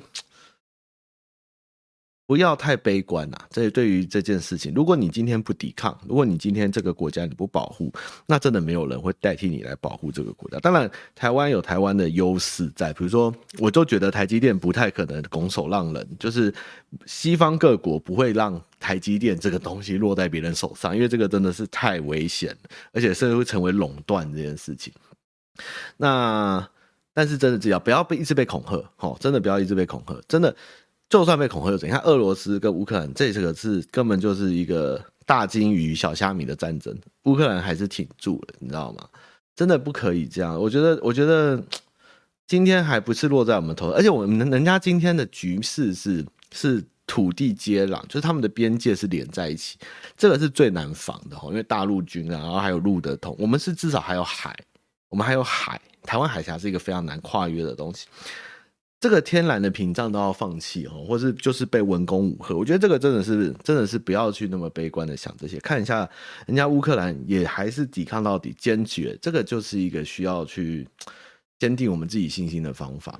[2.25, 3.37] 不要太悲观呐！
[3.49, 7.91] 这对于这件事情，如果你今天不抵抗，如果你今天这个国家你不保护，
[8.25, 10.57] 那真的没有人会代替你来保护这个国家。
[10.59, 16.53] 当然，台湾有台湾的优势在，比如说，我就觉得台积电不太可能拱手让人，就是
[17.05, 22.55] 西方各国不会让台积电这个东西落在别人手上，因为这个真的是太危险，
[22.93, 24.93] 而且甚至会成为垄断这件事情。
[25.97, 26.65] 那
[27.13, 30.55] 但是真的只要不要被一直被恐吓，哦，真的不要一直被恐吓，真的。
[31.13, 31.95] 就算被恐吓又怎样？
[31.95, 36.91] 你看俄罗斯跟乌克兰，这个是根本就是一个大鲸鱼小虾米的战争，
[37.25, 39.07] 乌克兰还是挺住了，你知道吗？
[39.55, 40.59] 真的不可以这样。
[40.59, 41.63] 我觉得，我觉得
[42.47, 49.77] 今天还不是落在我们头上，而且我们人家今天的局势是是土地接壤，就是他们的边界是连在一起，
[50.17, 54.57] 这个是最难防的哈，因为大陆军啊，然后还有路的通，我们是至少还有海，
[55.09, 58.07] 我们还有海，台湾海峡是一个非常难跨越的东西。
[59.03, 66.09] 这个天然的屏障都要放弃哦，或是就是被文攻武吓，我觉得这个真的是真的是不要去那么悲观的想这些，看一下
[66.47, 70.87] 人家乌克兰也还是抵抗到底，坚决，这个就是一个需要去
[71.59, 73.19] 坚定我们自己信心的方法。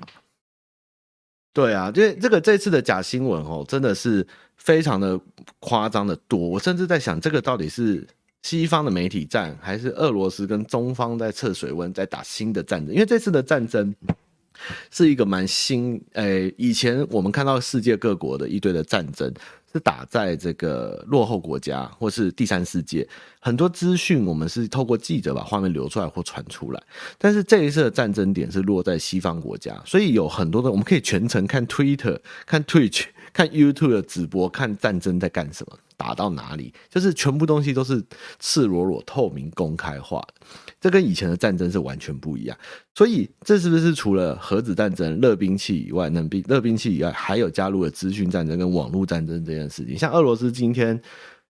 [1.51, 5.19] 对啊，因为这个这次的假新闻哦，真的是非常的
[5.59, 8.07] 夸张的多，我甚至在想这个到底是
[8.43, 12.95] 西方的媒体战，还是俄罗斯跟中方在测水温，在打新的战争？
[12.95, 13.93] 因为这次的战争
[14.91, 19.33] 是一个蛮新，诶、以前我们看到世界各国的一堆的战争。
[19.73, 26.83] 是打在这个落后国家或是第三世界，很多资讯我们是透过记者把画面流出来或传出来，
[27.17, 35.75] 但是这一次的战争点是落在西方国家，所以有很多的我们可以全程看 Twitter、看 Twitch、看 YouTube 的直播，看战争在干什么。
[35.97, 38.03] 打到哪里，就是全部东西都是
[38.39, 40.45] 赤裸裸、透明、公开化的，
[40.79, 42.57] 这跟以前的战争是完全不一样。
[42.95, 49.97] 所以，这是不是除了核子战争、热兵器以外，冷兵、热兵器以外，还有加入了资讯战争跟网络战争这件事情？
[49.97, 51.01] 像俄罗斯今天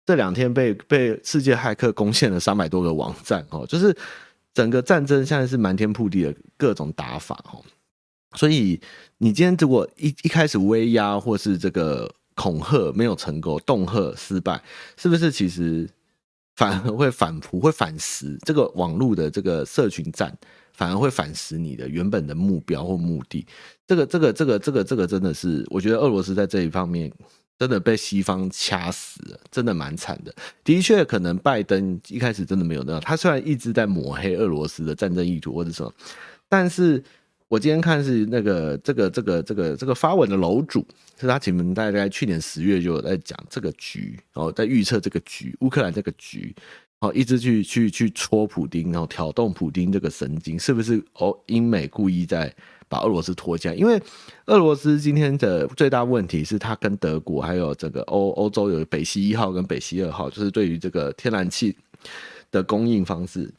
[0.06, 3.96] 这两天被被世界骇客攻陷了三百多个网站哦，就是
[4.54, 7.64] 整个战争现在是满天铺地的各种打法哦。
[8.36, 8.80] 所以，
[9.20, 12.14] 你今天如果一一开始威压或是这个。
[12.38, 14.64] 恐吓没有成功，恫吓失败，
[14.96, 15.90] 是不是其实
[16.56, 20.38] 反而会反扑，会反噬这个网络的这个社群战，
[20.72, 23.46] 反而会反噬你的原本的目标或目的？
[23.88, 27.12] 这个、这个、这个、这个、这个真的是，我觉得俄罗斯在这一方面
[27.58, 30.32] 真的被西方掐死了，真的蛮惨的。
[30.64, 35.92] 的确，可能拜登一开始真的没有那样，他虽然一直在抹黑俄罗斯的战争意图或者什么，
[36.48, 37.04] 但是。
[37.50, 40.86] 我今天看是那个这个这个这个这个发文的楼主，
[41.18, 46.54] 是他前面大概去年十月就有在讲这个局，然后在预测这个局，乌克兰这个局，
[47.00, 51.34] 哦，一直去去去戳普丁，然后挑动普丁这个神经，是不是哦？
[51.46, 52.54] 英美故意在
[52.90, 53.74] 把俄罗斯拖下？
[53.74, 54.02] 因为
[54.48, 61.74] 俄罗斯今天的最大问题是，他跟德国还有这个欧欧洲有北溪一号跟北溪二号，就是对于这个天然气
[62.52, 63.50] 的供应方式。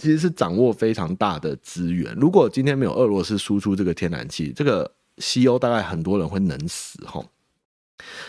[0.00, 2.14] 其实是掌握非常大的资源。
[2.14, 7.22] 如果今天没有俄罗斯输出这个天然气，这个西欧大概很多人会冷死哈。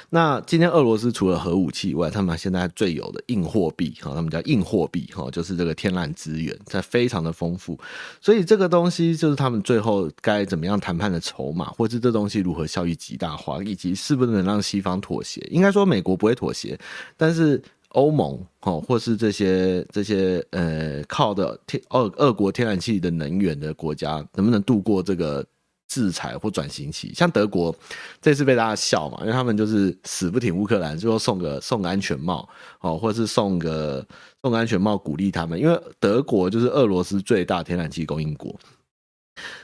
[0.09, 7.79] 那今天俄罗斯除了核武器以外，他们现在最有的硬货币哈，他们叫硬货币哈，就是这个天然资源，它非常的丰富。
[8.21, 15.41] 所以这个东西就是他们最后该怎么样谈判的筹码，或是这东西如何效益极大化，以及是不是能让西方妥协。
[15.49, 16.77] 应该说美国不会妥协，
[17.15, 17.59] 但是。
[17.93, 25.43] 欧盟哦，或是这些这些呃靠的天俄俄国天然气的能源的国家，能不能度过这个
[25.87, 27.13] 制裁或转型期？
[27.13, 27.75] 像德国
[28.21, 32.47] 这次被大家笑嘛，因为他们就是死不挺乌克兰，最后送个送个安全帽
[32.81, 34.05] 哦，或是送个
[34.41, 38.55] 送个安全帽鼓励他们，因为德国就是俄罗斯最大天然气供应国，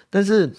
[0.09, 0.51] 但是。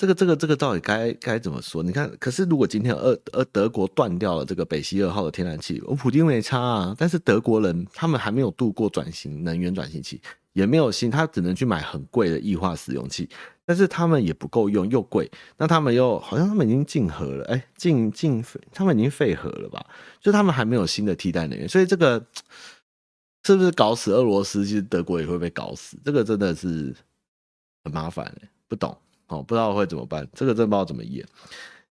[0.00, 1.82] 这个这个这个到底该该怎么说？
[1.82, 6.96] 你看，可是如果今天俄俄德国断掉了这个北溪二号的天然气，我普丁没差啊。
[6.96, 10.18] 但是德国人他们还没有度过转型能源转型期，
[10.54, 13.28] 也没有新，他只能去买很贵的液化使用气，
[13.66, 15.30] 但是他们也不够用，又贵。
[15.58, 19.84] 那他们又好像他们已经禁核了，哎，禁禁他们已经废核了吧？
[20.18, 22.24] 就他们还没有新的替代能源，所以这个
[23.44, 24.64] 是不是搞死俄罗斯？
[24.64, 26.96] 其实德国也会被搞死，这个真的是
[27.84, 28.34] 很麻烦，
[28.66, 28.96] 不懂。
[29.30, 31.24] 哦，不知道会怎么办，这个真不知道怎么演，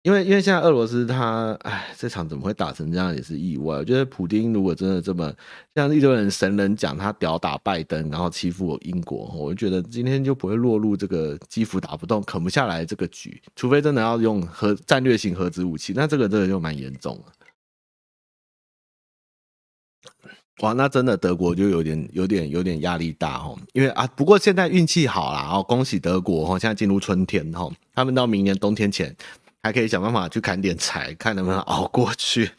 [0.04, 3.78] 因为因为现在俄罗斯他，哎，这场怎么会打成这样也是意外。
[3.78, 5.34] 我觉得普丁如果真的这么
[5.74, 17.26] 像一堆人神人讲他屌打拜登，然后欺负英国，我就觉得今天就不会落入这个基辅打不动、啃不下来这个局，除非真的要用核战略型核子武器，那这个真的就蛮严重了。
[20.62, 29.14] 哇，那真的德国就有点、有点、有点压力大哦，因为啊，不过现在运气好啦，哦，恭喜德国哦，现在进入春天哈，他们到明年冬天前
[29.62, 32.52] 还可以想办法去砍点柴，看能不能熬过去。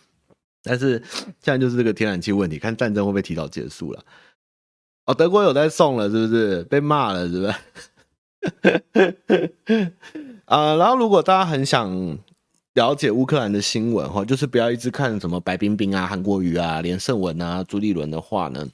[0.62, 1.02] 但是
[1.40, 4.04] 现在就是这个天然气问题，看战争会不会提早结束了。
[5.06, 6.62] 哦，德国有在送了，是不是？
[6.64, 7.46] 被骂了，是不
[9.00, 9.92] 是？
[10.44, 12.18] 啊，然后如果大家很想。
[12.76, 18.68] 了解乌克兰的新闻哈，就是不要一直看什么白冰冰啊、韩国瑜啊、连胜文啊、朱立伦的话呢。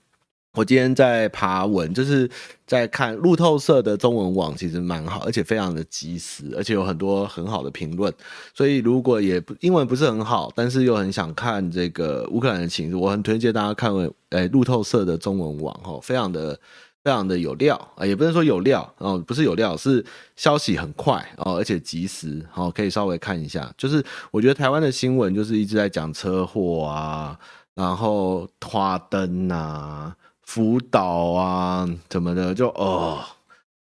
[0.55, 2.29] 我今天在爬文，就是
[2.67, 8.13] 在看路透社的中文网，其实蛮好，而且非常的及时，而且有很多很好的评论。
[8.53, 16.59] 所以如果也英文不是很好，但是又很想看这个乌克兰的情势，我很推荐大家看诶、欸、路透社的中文网哈，非常的。
[17.05, 20.05] 非常的有料啊，也不能说有料哦，不是有料，是
[20.37, 23.73] 消息很快哦，而且及时哦，可以稍微看一下。
[23.77, 27.39] 就是我觉得台湾的新闻就是一直在讲车祸啊，
[27.75, 33.19] 然后花灯啊、福岛啊怎么的，就哦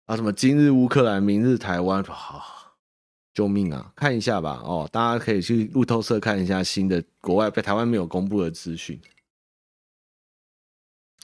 [0.05, 2.43] 啊什么今日乌克兰，明日台湾，好、
[3.33, 3.91] 救命啊！
[3.95, 8.99] 看一下吧哦，大家可以去路透社看一下新的国外被台湾没有公布的资讯。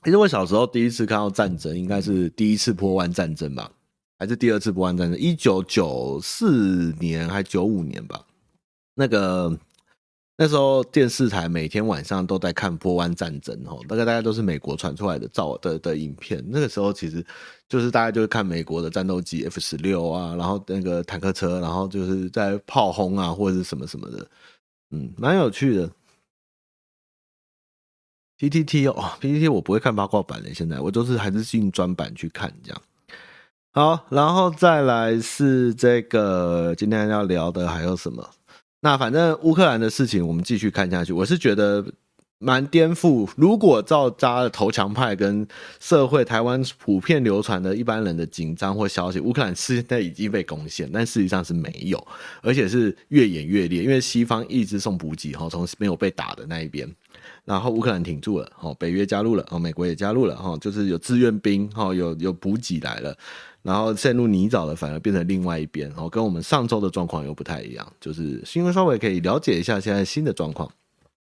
[0.04, 3.72] 其实我小时候第一次看到战争，应该是第一次波湾战争吧，
[4.20, 5.18] 还是第二次波湾战争？
[5.20, 8.26] 一九九四年还九五年吧？
[8.95, 9.58] 那个
[10.38, 16.43] 那时候电视台每天晚上都在看波湾战争哦，大概大概都是美国传出来的照的的影片。
[16.47, 17.26] 那个时候其实
[17.70, 24.28] 就是大家就是看美国的战斗机 F 十六啊，然后那个坦克车，然后就是在炮轰啊或者是什么什么的，
[24.91, 25.89] 嗯，蛮有趣的。
[28.39, 32.81] PTT 哦，PTT 我不会看八卦版的，现在我都是还是进专版去看这样。
[33.71, 38.29] 好，然后再来是这个今天要聊的还有什么？
[38.81, 41.13] 那反正乌克兰的事情我们继续看下去。
[41.13, 41.86] 我是觉得
[42.43, 45.47] 蛮颠覆，如果照扎的投降派跟
[45.79, 52.05] 社会台湾普遍流传的一般人的紧张或消息，乌克兰现在已经被攻陷，但事实上是没有，
[52.41, 56.89] 而且是越演越烈，因为西方一直送补给哈，从没有被打的那一边。
[57.45, 63.15] 然后乌克兰挺住了，哦，北约加入了，哦，美国也加入了，哈，就是有志愿兵，哈，有有补给来了，
[63.61, 70.69] 然后陷入泥沼的反而变成另外一边，哦，跟我们上周的状况又不太一样，就是新闻稍微可以了解一下现在新的状况。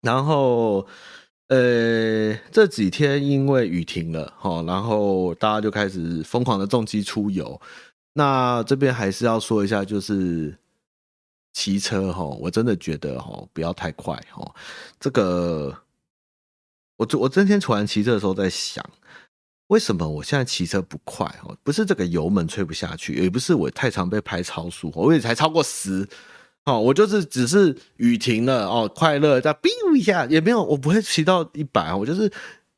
[0.02, 0.88] 然后，
[1.48, 7.60] 呃，这几天因为雨停了，哈，然后大家就开始疯狂的重机出游。
[8.14, 10.58] 那这边还是要说一下，就是。
[11.54, 14.54] 骑车哈，我真的觉得哈，不要太快哈。
[15.00, 15.76] 这个，
[16.98, 18.88] 我我今天突然骑车的时候在想，
[19.70, 21.52] 为什么我现在骑车不快哈？
[21.64, 26.08] 不是这个油门吹不下去，也不是我太常被拍超速，我也才超过十
[26.68, 26.80] 哦。
[26.80, 32.32] 我就是只是雨停了哦，快乐再哔一下也没有，我不会骑到一百，我就是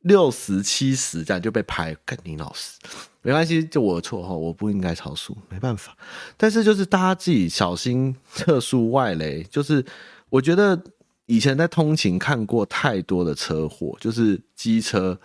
[0.04, 2.80] 六十七十这样就被拍，肯定老师。
[3.22, 5.94] 没关系，就我的错哈，我不应该超速，没办法。
[6.38, 9.44] 但是就是大家自己小心测速外雷。
[9.52, 9.86] 就是
[10.30, 10.82] 我觉得
[11.26, 15.20] 以前在通勤看过太多的车祸，就是机车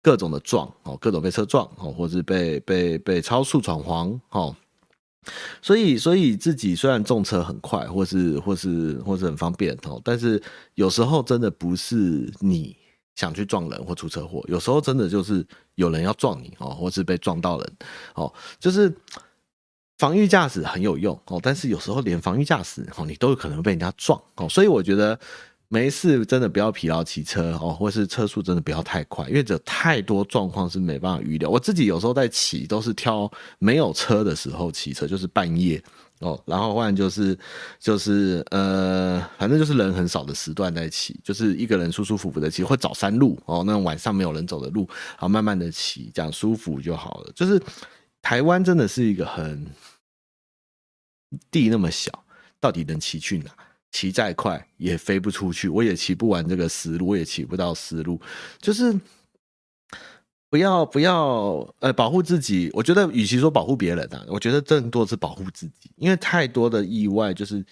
[0.00, 4.54] 各种的撞哦，各种被车撞哦，或是被被被超速闯黄哦。
[5.60, 10.42] 所以所以自己虽然重车很快，或是或是或是很方便哦，但是
[10.74, 12.76] 有时候真的不是你。
[13.14, 17.72] 想去撞人或出车祸，有时候真的就是有人要撞你哦，或是被撞到人
[18.14, 18.90] 哦，就是
[19.98, 25.20] 防御驾驶很有用哦，但是有时候连防御驾驶哦，你都有可能被人家撞哦，所以我觉得
[25.72, 31.48] 没事真的不要疲劳骑车哦，或是车速真的不要太快，因为这太多状况是没办法预料。
[31.48, 35.82] 我自己有时候在骑都是挑没有车的时候骑车，就是半夜。
[36.18, 37.36] 哦，然后换就是
[37.80, 47.32] 就是呃，反正就是人很少的时段在骑，就是一个人舒舒服服的骑，或找山路哦，那种晚上没有人走的路，然后慢慢的骑，这样舒服就好了。
[47.34, 47.60] 就是
[48.20, 49.66] 台湾真的是一个很
[51.50, 52.12] 地那么小，
[52.60, 53.50] 到底能骑去哪？
[53.92, 58.20] 骑再快也飞不出去，我也骑不完这个思路，我也骑不到思路，
[58.60, 58.98] 就是。
[60.52, 62.68] 不要不要，呃，保护自己。
[62.74, 65.90] 我觉得，与其说保护别人啊，我觉得更多是保护自己。
[65.96, 67.64] 因为太多的意外，就是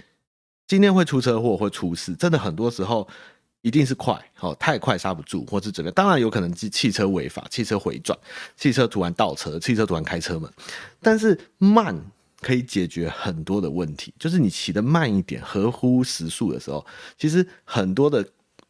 [0.66, 3.06] 今天会出车祸，会出事，真的很多时候
[3.60, 8.18] 一定是快，哦，太快刹不住，或是整个，当然有可能是汽车违法、汽车回转、
[8.56, 10.50] 汽车突然倒车、汽车突然开车门，
[11.02, 11.94] 但是慢
[12.41, 14.12] 可以解决很多的问题。
[14.18, 16.84] 就是你骑得慢一点，合乎时速的时候，
[17.18, 18.26] 其实很多的。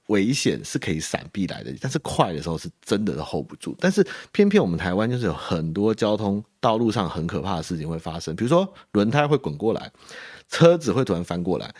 [0.07, 3.77] 危险是可以闪避来的，但是快的时候是真的 hold 不住。
[3.79, 9.93] 但是偏偏我们台湾就是有很多交通道路上很可怕的事情会发生，比如说轮胎会滚过来，
[10.49, 11.73] 车子会突然翻过来，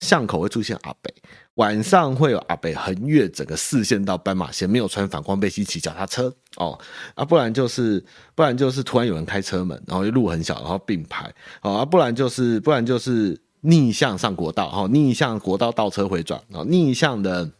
[0.00, 1.14] 巷口会出现阿北，
[1.58, 6.34] 晚上会有阿北横越整个视线到斑马线，没有穿反光背心骑脚踏车。
[6.56, 6.76] 哦，
[7.14, 8.04] 啊，不然就是
[8.34, 11.32] 不然就是突然有人开车门，然后路很小，然后并排。
[11.62, 17.50] 哦，啊，不然就是不然就是逆向上国道，哦，逆向国道倒车回转，哦，逆向的。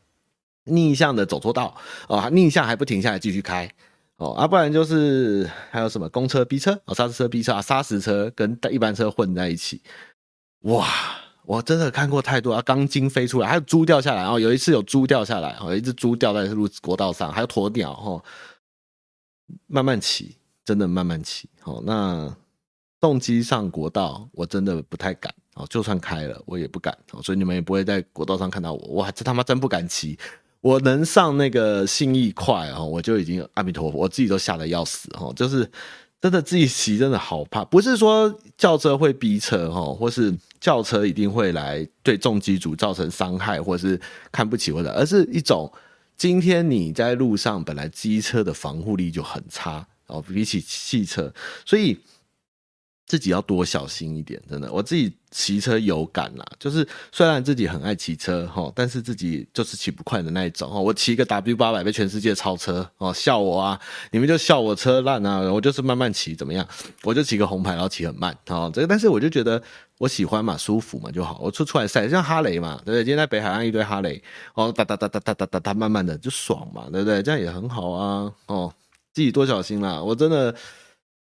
[0.71, 1.75] 逆向的走错道
[2.09, 3.67] 哦，逆向还不停下来继续开。
[4.19, 6.79] 哦，啊，不然就是还有什么公车逼车？
[6.85, 9.81] 哦，砂石车逼车啊，砂石车跟一般车混在一起，
[10.65, 10.87] 哇，
[11.49, 18.23] 我真的看过太多啊，钢筋飞出来，还有猪掉下来哦，有一次有猪掉下来哦，有一只猪掉在路国道上，还有鸵鸟哦，
[19.67, 22.37] 慢慢骑，真的慢慢骑哦，那
[23.01, 30.19] 动机上国道我真的不太敢哦，就算开了我也不敢哦，所以你们也不会在国道上看到我，我还真他妈真不敢骑。
[30.61, 35.67] 我能上那个信义快哦，我就已经阿弥陀佛，我自己都吓得要死哦，就是
[36.21, 44.01] 真的自己骑真的好怕，不是说轿车会逼车哦，或是轿车一定会来对重机组造成伤害，或是
[44.33, 45.73] 看不起或者，而是一种
[46.17, 51.33] 今天你在路上本来机车的防护力就很差哦，比起汽车，
[51.65, 51.97] 所以
[53.09, 54.71] 自己要多小心一点，真的。
[54.71, 60.79] 我自己骑车有感啦，就是虽然自己很爱骑车哈，但是自己就是骑不快的那一种哈。
[60.79, 63.81] 我骑一个 W 八百被全世界超车哦，笑我啊！
[64.11, 65.41] 你们就笑我车烂啊！
[65.51, 66.69] 我就是慢慢骑怎么样？
[67.03, 68.71] 我就骑个红牌，然后骑很慢哦。
[68.75, 69.63] 这个，但是我就觉得
[69.97, 71.41] 我喜欢嘛，舒服嘛就好。
[71.43, 73.05] 我出出来赛，像哈雷嘛，对不对？
[73.05, 77.23] 今天在北海岸一堆哈雷哦，哒哒哒哒哒哒哒哒，慢慢的就爽嘛，对不对？
[77.23, 78.71] 这样也很好啊哦。
[79.15, 80.03] 自己多小心啦！
[80.03, 80.55] 我真的，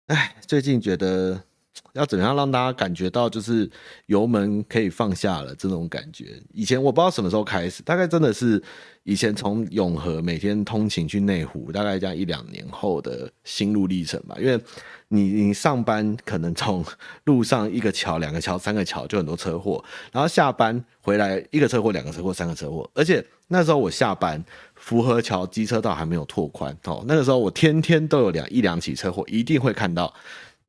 [0.08, 1.40] 哎，最近觉得。
[1.94, 3.70] 要怎么样让大家感觉到就是
[4.08, 6.42] 油门可以放下了这种感觉？
[6.54, 8.62] 以前我不知道什么时候开始，大概真的是
[9.04, 14.36] 以前从永和每天通勤去内湖，大概这样一两年后的心路历程吧。
[14.40, 14.60] 因为
[15.08, 16.84] 你你上班可能从
[17.24, 24.44] 路上一个桥、两个桥、三个桥就很多车祸，然后下班回来一个车祸、两个车祸、三个车祸，而且那时候我下班
[24.76, 30.14] 福和桥机车道还没有拓宽哦，那个时候我天天都有两一两起车祸，一定会看到。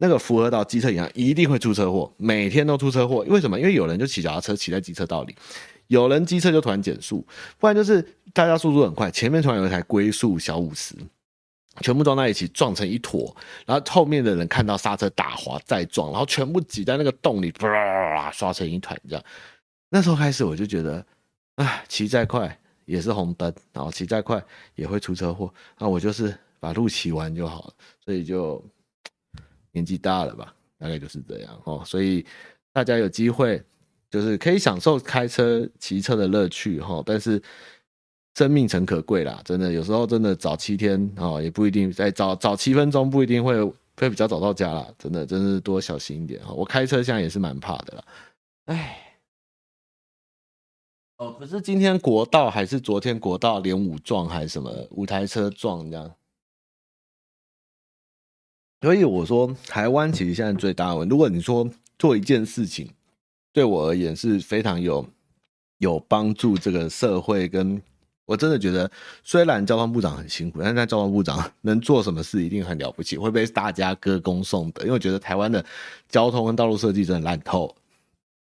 [0.03, 3.22] 那个符合到机车一样，一定会出车祸，每天都出车祸。
[3.28, 3.61] 为什么？
[3.61, 5.36] 因为有人就骑脚踏车骑在机车道里，
[5.88, 7.22] 有人机车就突然减速，
[7.59, 8.01] 不然就是
[8.32, 10.94] 大家速度很快，前面突然有一台龟速小五十，
[11.82, 13.36] 全部撞在一起，撞成一坨，
[13.66, 19.22] 然后后面的人看到刹车打滑再撞，然后全部挤在那个洞里，唰刷成一团这样。
[19.90, 21.05] 那时候开始我就觉得，
[21.57, 24.42] 啊，骑再快也是红灯，然后骑再快
[24.76, 28.64] 也会出车祸，那我就是把路骑完就好了，所以就。
[29.73, 32.25] 年纪大了吧，大概就是这样哦，所以
[32.73, 33.62] 大家有机会
[34.11, 37.41] 就是可以享受开车、骑车的乐趣哈，但是
[38.35, 43.62] 生命诚可贵啦，真的有时候真的早七天哦，也不一定在早早七分钟不一定会
[43.97, 46.53] 会比较早到家啦，真的真是多小心一点哈。
[46.53, 48.05] 我开车现在也是蛮怕的啦，
[48.66, 49.18] 哎，
[51.18, 56.11] 哦，可是今天国道还是昨天国道连五撞还是什么五台车撞这样。
[58.83, 61.68] 所以我说，台湾其实现在最大的问题，如果你说
[61.99, 62.89] 做一件事情，
[63.53, 65.07] 对我而言是非常有
[65.78, 67.81] 有帮助，这个社会跟
[68.24, 68.91] 我真的觉得，
[69.22, 74.83] 虽然交通部长很辛苦，但是在交通部长 能做什么事一定很了不起，会被大家歌功颂德。
[74.83, 75.62] 因为我觉得台湾的
[76.09, 77.76] 交通跟道路设计真的烂透，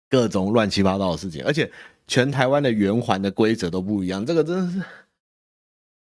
[0.10, 1.70] 各种乱七八糟的事情，而且
[2.08, 4.82] 全台湾的圆环的规则都不一样，这个真的是。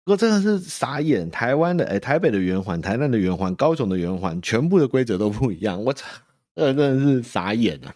[0.04, 5.82] 不过真的是傻眼，台湾的哎、台北的圆环、台南的圆环、高雄的圆环，全部的规则都不一样。
[5.84, 6.06] 我操，
[6.54, 7.94] 这真的是傻眼啊！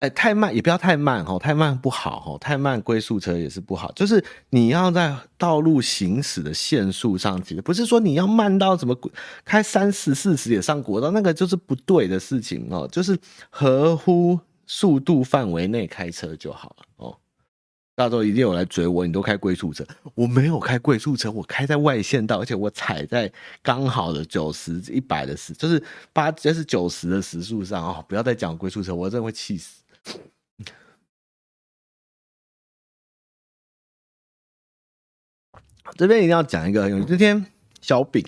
[0.00, 3.90] 哎、太慢也不要太慢哦，太慢不好哦，太慢龟速车也是不好。
[3.92, 8.96] 就是你要在道路行驶的限速上其实，不是说你要慢到怎么
[9.44, 12.86] 开三十、四十也上国道，那个就是不对的事情哦。
[12.92, 13.18] 就是
[13.50, 17.18] 合乎速度范围内开车就好了哦。
[17.98, 19.84] 大家都一定有来追我，你都开龟速车，
[20.14, 23.28] 我没有开龟速车，我开在外线道，而且我踩在
[23.60, 25.82] 刚好的九十、一百的时，就是
[26.12, 28.04] 八，就是九十的时速上啊、哦！
[28.08, 29.82] 不要再讲龟速车，我真的会气死。
[35.96, 37.44] 这边一定要讲一个，有这天
[37.80, 38.24] 小饼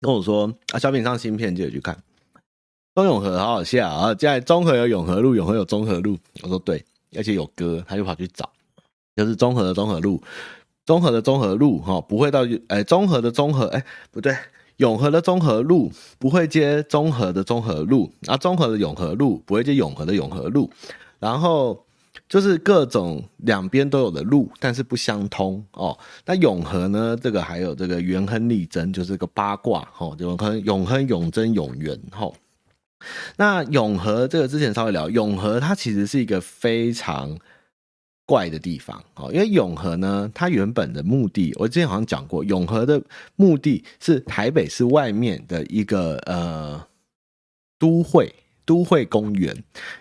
[0.00, 1.96] 跟我说啊，小饼上新片记得去看。
[2.96, 4.12] 中永和好好笑啊！
[4.12, 6.84] 在中和有永和路，永和有中和路，我说对，
[7.16, 8.50] 而且有歌，他就跑去找。
[9.16, 10.20] 就是中和的中和路，
[10.84, 14.36] 中和的中和路哈，不会到哎，中和的中和哎，不对，
[14.78, 20.68] 永和的中和路不会接中和的中和路，啊，中和的永和路不会接永和的永和路，
[21.20, 21.84] 然后
[22.28, 25.96] 就是各种两边都有的路，但是不相通哦。
[26.26, 32.28] 那永和呢，这个还有这个元亨利贞，就是个八卦哈，永亨永亨永贞永元哈。
[33.36, 37.38] 那永和这个之前稍微聊，永和它其实是一个非常。
[38.26, 43.02] 怪的地方哦，因为永和呢，它原本的目的，我之前好像讲过，永和的
[43.36, 46.86] 目的是台北市外面的一个呃
[47.78, 48.34] 都会。
[48.64, 49.54] 都会公园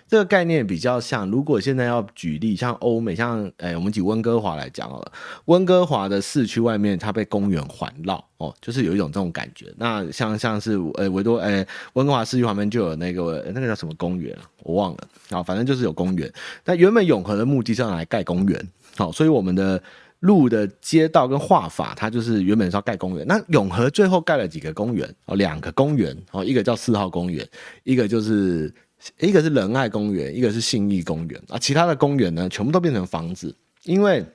[0.07, 5.11] 这个概念比较像，如果现在要举例，像欧美，像诶，我们举温哥华来讲好了，
[5.45, 9.73] 温哥华的市区外面它被公园环绕哦，就是有一种这种感觉。
[9.77, 16.31] 那像像是诶维多诶温哥华市区旁边就有那个那个叫什么公园我忘了啊，反正就是有公园。
[16.63, 19.81] 但原本永和的目的是要来盖公园，好，所以我们的。
[20.23, 23.27] 路的街道跟画法，它就是原本是要盖公园。
[23.27, 27.45] 那永和最后盖了几个公园哦，两个公园哦，一个叫四号公园，
[27.83, 28.73] 一个就是
[29.19, 31.59] 一个是仁爱公园，一个是信义公园啊。
[31.59, 33.53] 其他的公园呢，全部都变成房子，
[33.83, 34.25] 因为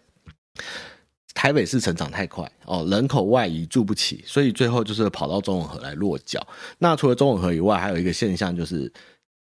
[1.32, 6.46] 台北市成长太快哦，人口外移住不起，所以最后就是跑到中永和来落脚。
[6.76, 8.92] 那除了中永和以外，还有一个现象就是。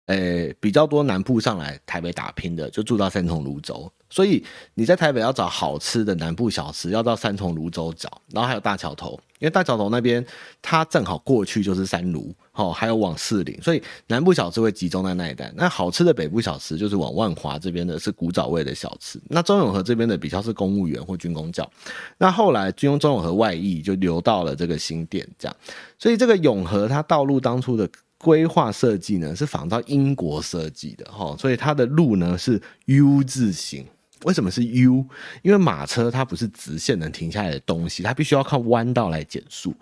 [0.08, 3.91] 诶、比较多南部上来台北打拼的，就住到三重芦洲。
[4.08, 4.41] 所以
[4.76, 8.22] 你在台北要找好吃的南部小吃，要到三重芦洲找。
[8.32, 10.24] 然后还有大桥头，因为大桥头那边
[10.62, 15.51] 它正好过去就是三芦，哦，还有往士林，所以南部小吃会集中在那一带。
[15.56, 21.70] 那好吃的北部小吃就是往万华这边的是古早味的小吃，那中永和这边的比较是公务员或军工教。
[22.18, 25.56] 那后来军用中永和外溢，就流到了这个新店这样。
[25.97, 33.86] 所以这个永和它道路当初的规划设计呢，是仿照英国设计的哈，所以它的路呢是 U 字形。
[34.26, 35.06] 为什么是 U？
[35.44, 39.74] 因为马车它不是直线能停下来的东西，它必须要靠弯道来减速。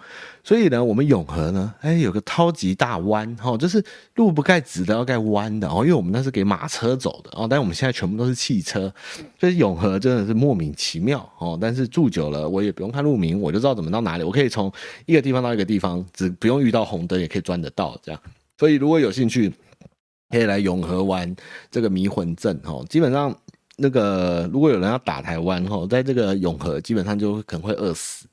[0.43, 3.83] 所以呢，我们永和呢，哎，有个超级大弯，哈，就是
[4.15, 5.77] 路不盖直的，要盖弯的哦。
[5.83, 8.93] 因为我们那是给马车走的哦，但我们现在全部都是汽车，
[9.39, 11.57] 所以永和真的是莫名其妙哦。
[11.59, 14.23] 但是住久了，我也不用看路名，我就知道怎么到哪里。
[14.25, 14.69] 我可以从
[15.05, 18.21] 一个地方到一个地方，只不用遇到红灯也可以钻得到这样。
[18.57, 19.53] 所以如果有兴趣，
[20.29, 21.33] 可以来永和玩
[21.71, 23.33] 这个迷魂阵哦，基本上。
[23.77, 28.27] 那个，如果有人要打台湾吼，在这个永和基本上就可能会饿死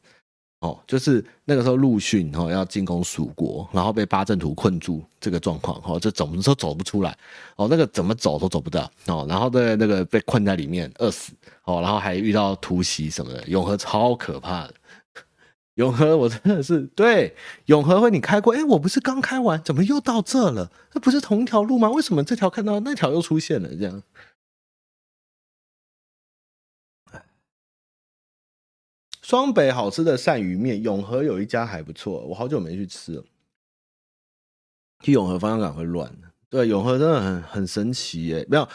[0.61, 0.79] 哦。
[0.87, 7.17] 就是那个时候陆逊吼要进攻蜀国，然后被八阵图困住这个状况吼，就怎么都走不出来
[7.57, 7.67] 哦。
[7.71, 9.25] 那个怎么走都走不到哦。
[9.29, 11.33] 然后在那个被困在里面饿死
[11.65, 14.75] 哦，然后还遇到突袭什么的，永和超可怕的。
[15.77, 17.35] 永和我真的是对
[17.67, 18.53] 永和会你开过？
[18.53, 20.71] 哎，我不是刚开完，怎么又到这了？
[20.93, 21.89] 那不是同一条路吗？
[21.89, 23.69] 为什么这条看到那条又出现了？
[23.75, 24.03] 这样。
[29.31, 33.25] 双北好吃的鳝鱼面，永和有一家还不错，我好久没去吃了。
[35.05, 36.13] 去永和方向感会乱，
[36.49, 38.45] 对，永和真的很很神奇耶。
[38.51, 38.69] 没有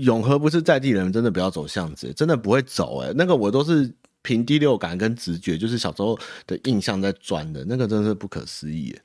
[0.00, 3.12] 永和不是在地人，真的不要走巷子，真的不会走哎。
[3.14, 8.98] 那个我都是凭第六感跟直觉，就是小时候的印象在转的，那个真的是不可思议。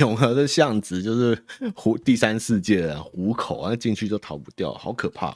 [0.00, 1.42] 永和的巷子就是
[1.74, 5.34] 湖第三世界的虎口啊，进去就逃不掉，好可怕。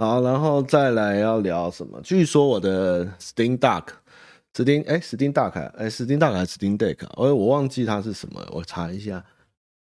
[0.00, 2.00] 好，然后再来要聊什么？
[2.02, 7.04] 据说我的 Steam Deck，Steam 哎，Steam Duck，哎，Steam Duck 还是 Steam Deck？
[7.16, 9.24] 我我忘记它是什么，我查一下，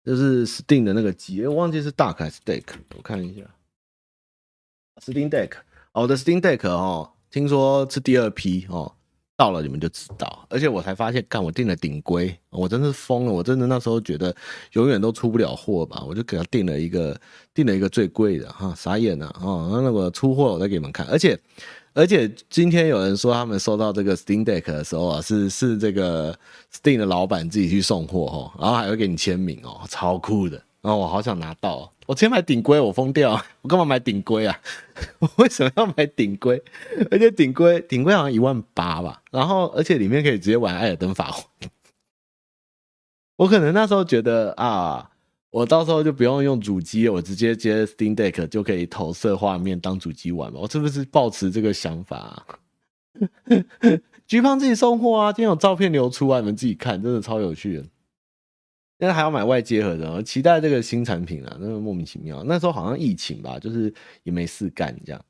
[0.03, 2.63] 就是 Steam 的那个机，我忘记是 Duck 还是 Deck，
[2.97, 3.43] 我看一下
[4.99, 5.51] ，Steam Deck，
[5.91, 8.95] 我的 Steam Deck 哦，听说是第二批哦。
[9.39, 14.35] 到了你们就知道，而且我才发现，干我订了顶规，我真是疯了，我真的那时候觉得
[14.73, 17.17] 永远都出不了货吧，我就给他订了一个，
[17.53, 19.71] 订了一个最贵的哈，傻眼了啊！
[19.81, 21.39] 那我出货我再给你们看，而且
[21.93, 26.37] 而且今天有人说他们收到这个 Steam Deck 的时候啊，是是这个
[26.73, 30.61] Steam 的老板自己去送货哈，然后还会给你签名哦，超酷的。
[30.81, 34.59] 然后我好想拿到，我直接买顶规，我疯掉， 我干嘛买顶规啊？
[35.19, 36.61] 我为什么要买顶规？
[37.11, 41.43] 而且顶规顶规好像一万八吧，然后而且里面可以直接玩《艾尔登法环》。
[43.37, 45.09] 我可能那时候觉得啊，
[45.49, 50.59] 我到时候就不用用主机，我直接接 Steam Deck 就可以投射画面当主机玩嘛。
[50.61, 52.45] 我是不是抱持这个想法啊？
[54.27, 57.85] 橘胖自己送货啊，今天有照片流出啊，你们自己看，真的超有趣的。
[58.99, 62.43] 现在还要买外接盒的，期待这个新产品啊，那个莫名其妙。
[62.43, 63.93] 那时候好像疫情吧，就是
[64.23, 65.25] 也没事干这样。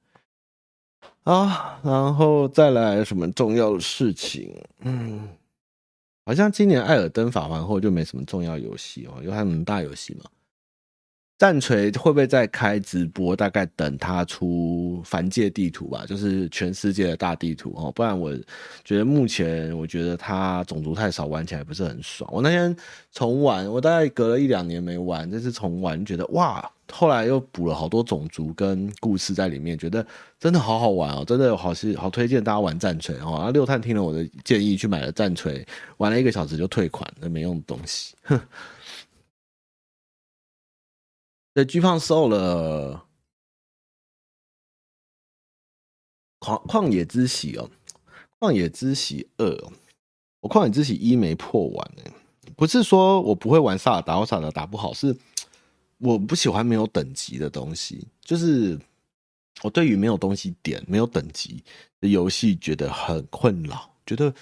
[1.24, 4.52] 啊，然后再来什么重要的事情？
[4.80, 5.30] 嗯，
[6.26, 10.26] 好像今年《艾尔登法环》后就没什么重要游戏哦，有什么大游戏吗？
[11.40, 13.34] 战锤会不会再开直播？
[13.34, 17.90] 大概等他出凡界地图吧，就是全世界的大地图哦。
[17.96, 18.36] 不然我
[18.84, 22.30] 觉得目前我觉得他种族太少，玩起来不是很爽。
[22.34, 22.76] 我那天
[23.14, 30.06] 重玩，我大概隔了一两年没玩，这次重玩觉得哇，后来又补了好多种族跟故事在里面，觉得
[30.42, 33.32] 真的好好玩哦，真的好是好推荐大家玩战锤哦。
[33.38, 35.66] 然后六探听了我的建议去买了战锤，
[36.00, 38.38] 玩了一个小时就退款，那没用的东西，哼。
[41.60, 43.06] 对，巨胖瘦了。
[46.40, 47.70] 旷旷野之息哦，
[48.40, 49.74] 旷野之息二哦，
[50.40, 52.04] 我旷野之息一没破完呢。
[52.56, 55.14] 不是说我不会玩萨尔达，我萨尔达打不好，是
[55.98, 58.08] 我不喜欢没有等级的东西。
[58.22, 58.80] 就是
[59.62, 61.62] 我对于没有东西点、没有等级
[62.00, 64.34] 的游戏觉得很困扰，觉得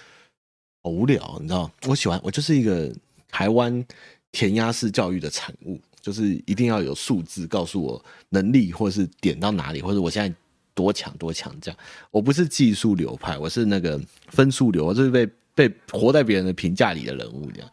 [0.84, 1.40] 好无聊。
[1.42, 2.96] 你知道，我喜欢我就是一个
[3.28, 3.84] 台湾
[4.32, 5.82] 填鸭式教育的产物。
[6.08, 10.34] 就是一定要有数字告诉我能力，或是点到哪里，或者我现在
[10.74, 11.78] 多强多强这样。
[12.12, 14.00] 我不是技术流派，我是那个
[14.30, 17.70] 分数流，我就是被被活在别人的评价里的人物这样。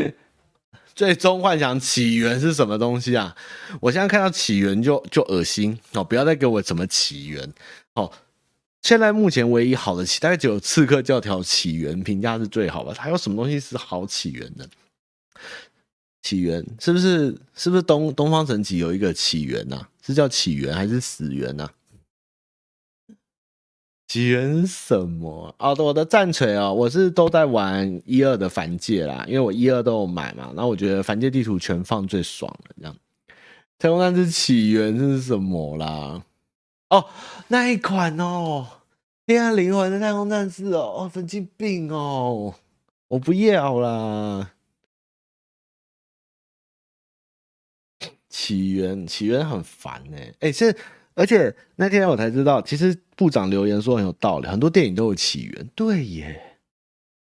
[0.94, 3.36] 最终幻想起源是什么东西啊？
[3.82, 6.02] 我现在看到起源就就恶心哦！
[6.02, 7.52] 不要再给我什么起源
[7.96, 8.10] 哦。
[8.84, 12.92] 现在目前唯一好的起，大概只有《刺客教条：起源》评价是最好吧？
[12.98, 14.68] 还有什么东西是好起源的？
[16.20, 17.34] 起源是不是？
[17.54, 19.88] 是不是东东方神起有一个起源呐、啊？
[20.02, 21.72] 是叫起源还是死源呐、啊？
[24.06, 25.54] 起源什么？
[25.58, 30.52] 哦，我的战锤哦，我是都在玩一二的凡界啦，因为我一二都有买嘛。
[30.54, 32.94] 然后我觉得凡界地图全放最爽了，这样。
[33.78, 36.22] 太空战士起源是什么啦？
[36.94, 37.10] 哦，
[37.48, 38.66] 那一款哦，
[39.26, 42.54] 黑暗灵魂的太空战士哦，哦，神经病哦，
[43.08, 44.52] 我不要啦。
[48.28, 50.16] 起源，起源很烦呢。
[50.38, 50.76] 哎，是，
[51.14, 55.66] 而且那天我才知道，其实部长留言说很有道理，很多电影都有起源。
[55.74, 56.58] 对耶，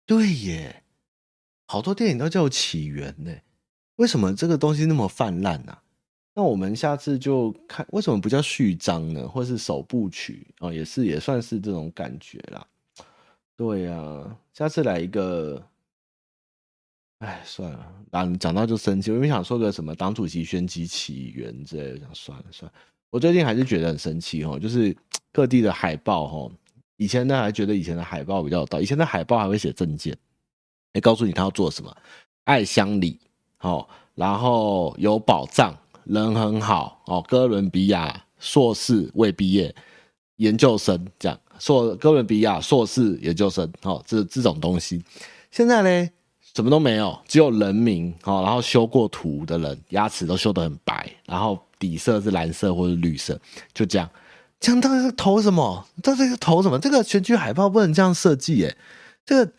[0.04, 0.82] 对耶，
[1.66, 3.32] 好多电影都叫起源呢。
[3.96, 5.78] 为什么这个东西那么泛滥呢？
[6.40, 9.28] 那我们下次就看为什么不叫序章呢？
[9.28, 12.66] 或是首部曲哦，也是也算是这种感觉啦。
[13.58, 15.62] 对呀、啊，下次来一个。
[17.18, 22.78] 哎，算了，然后你讲到就生气，我因为想说个什么党主席宣击起源之类的，想算了算了。
[23.10, 24.96] 我最近还是觉得很生气哦，就是
[25.30, 26.50] 各地的海报哦，
[26.96, 30.16] 以前呢还觉得以前的海报比较有道，以前的海报还会写证件，
[30.94, 31.94] 哎，告诉你他要做什么，
[32.44, 33.20] 爱乡里，
[33.60, 35.76] 哦，然后有保障，
[36.10, 39.74] 人很好哦，哥伦比亚硕士未毕业，
[40.36, 45.02] 研究生这样，硕哥伦比亚硕士研究生哦，这这种东西，
[45.50, 46.10] 现在呢？
[46.52, 53.40] 什么都没有，只有人名哦，然后修过图的人，牙齿都修得很白，然后底色是蓝色或者绿色，
[53.72, 54.10] 就这样。
[54.58, 55.86] 这样到底是投什么？
[56.02, 56.76] 到底是投什么？
[56.76, 58.76] 这个选举海报不能这样设计耶，
[59.24, 59.52] 这个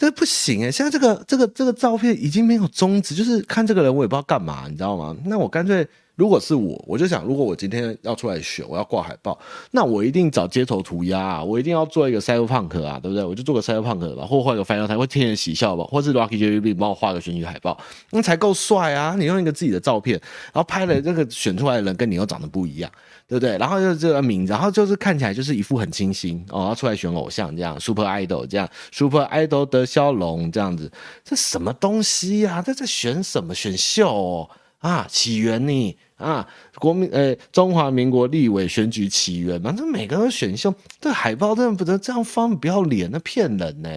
[0.00, 0.72] 这不行诶。
[0.72, 5.14] 现在这个这个这个照片已经没有宗旨，就是看这个人我也不知道干嘛，你知道吗？
[5.26, 5.86] 那我干脆。
[6.16, 9.38] 如果是我，我就想，如果我今天要出来选，我要挂海报，
[9.70, 13.24] 那我一定找街头涂鸦啊，我一定要做一个 Cyberpunk 啊，对不对？
[13.24, 17.78] 我就做个 Cyberpunk 吧，或画个 Final 台，会添点喜笑吧，或是 Rocky JVB 帮我画个选举海报，
[18.10, 19.14] 那才够帅啊！
[19.18, 20.20] 你用一个自己的照片，
[20.52, 22.90] 然后拍了这个选出来的人跟你又长得不一样，
[23.30, 23.56] 对不对？
[23.58, 30.90] 然后就这个名字，然后就是看起来就是一副很清新哦，要出来选偶像这样，Super Idol 这样，Super Idol 的笑容这样子，
[31.24, 32.62] 这什么东西呀、啊？
[32.62, 34.50] 这在选什么选秀哦？
[34.80, 35.96] 啊，起源呢？
[36.16, 43.88] 啊，国民诶、中华民国立委选举起源嘛，这每个人选秀，这海报真的不能这样放，不要脸，那骗人呢。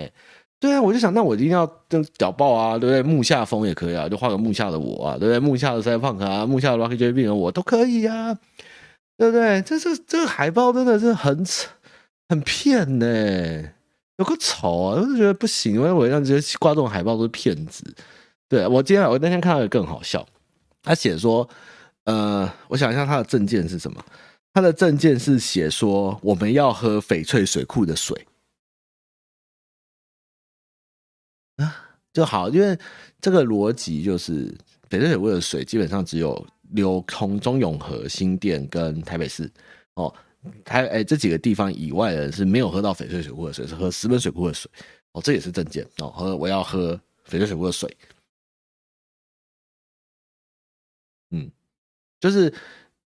[0.60, 3.02] 对啊，我就想，那我一定要就屌爆啊，对不对？
[3.02, 5.40] 木下风也可以啊，就画个木下的我啊，对不对？
[5.40, 8.38] 木下的 Cyberpunk 啊，木下的 Rocky JP 我都可以啊，
[9.18, 9.62] 对不对？
[9.62, 11.46] 这是这个海报真的是很，
[12.30, 13.06] 很骗呢，
[14.18, 17.84] 有个丑啊，我就觉得不行，因为我让这些挂这种海报都是骗子。
[18.48, 20.28] 对，我今天我那天看到一个更好笑，
[20.82, 21.50] 他写说。
[22.06, 24.06] 呃，我想一下他的证件是什么？
[24.54, 28.28] 他的证件是写说我们要喝翡翠水库的水
[31.56, 32.78] 啊，就好，因为
[33.22, 34.54] 这个逻辑就是
[34.90, 39.52] 翡翠水库的水基本上只有流通中永和、新店跟台北市。
[39.96, 40.14] 哦，
[40.64, 44.70] 台哎这几个地方以外的人是没有喝到翡翠水库的水，是喝石门水库的水。
[45.14, 46.96] 哦，这也是证件哦，喝我要喝
[47.28, 47.98] 翡翠水库的水，
[51.32, 51.50] 嗯。
[52.20, 52.54] 就是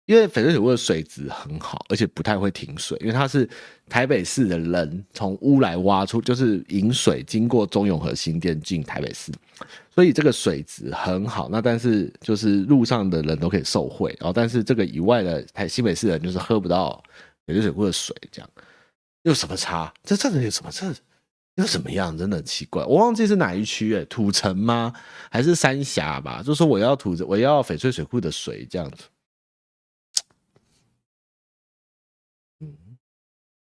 [0.05, 3.49] 因为翡翠水库的水质很好，而且不太会停水，因为它是
[3.87, 9.31] 台北市的人从乌来挖出，就是引水经过中永和新店进台北市，
[9.97, 11.49] 所以这个水质很好。
[11.49, 17.03] 那但是就是路上的人都可以受惠，然后但是这个以外的台西北市人就是喝不到
[17.47, 18.47] 翡翠水库的水，这样
[19.23, 19.91] 有什么差？
[20.03, 20.93] 这这有什么这
[21.55, 22.15] 有什么样？
[22.15, 24.93] 真的很奇怪，我忘记是哪一区诶，土城吗？
[25.31, 26.43] 还是三峡吧？
[26.43, 29.05] 就说我要土，我要翡翠水库的水这样子。
[32.59, 32.77] 嗯，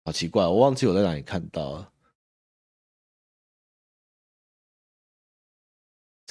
[0.04, 1.91] 好奇怪，我忘记我在哪里看到了。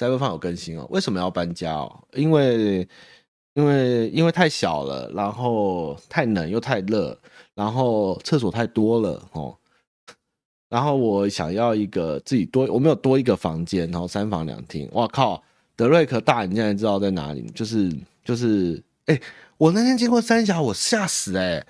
[0.01, 0.87] Cyberpunk 有更新哦？
[0.89, 2.03] 为什么要搬家哦？
[2.13, 2.87] 因为
[3.53, 7.15] 因为因为太小了，然后太冷又太热，
[7.53, 9.55] 然后厕所太多了哦。
[10.69, 14.89] 然后我想要一个自己多，我没有多一个房间，然后三房两厅。
[14.93, 15.43] 哇靠，
[15.75, 17.45] 德瑞克大，你现在知道在哪里？
[17.53, 17.95] 就是
[18.25, 19.21] 就是，哎，
[19.57, 21.63] 我那天经过三峡，我吓死哎、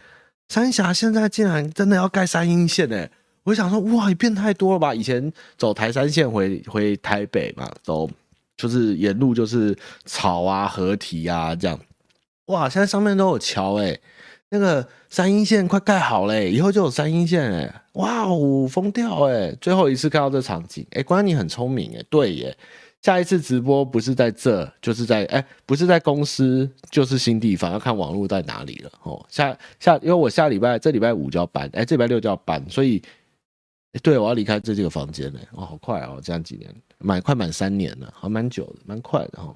[0.47, 3.11] 三峡现在竟然真的要盖三阴线哎、
[3.43, 4.93] 我想说，哇，也变太多了吧？
[4.93, 8.07] 以前走台三线回回台北嘛，走
[8.61, 11.79] 就是沿路就是草啊、河堤啊这样。
[12.45, 13.97] 哇，现在上面都有桥哎、
[14.49, 17.81] 那个三阴线快盖好嘞，以后就有三阴线哎！
[17.93, 19.51] 哇哦，疯掉哎！
[19.59, 22.55] 最后一次看到这场景，哎，关你很聪明哎，对耶！
[23.01, 29.25] 下一次直播不是在这，就是在哎，不是在公司，就是新地方，要看网络在哪里了哦。
[29.27, 33.01] 下下，因为我下礼拜这礼拜五就要搬，哎，这礼拜六就要搬，所以，
[34.03, 36.69] 对，我要离开这这个房间嘞，哦，好快哦，这样几年，
[37.03, 39.53] 满快满三年了，还蛮久的，蛮快的哈。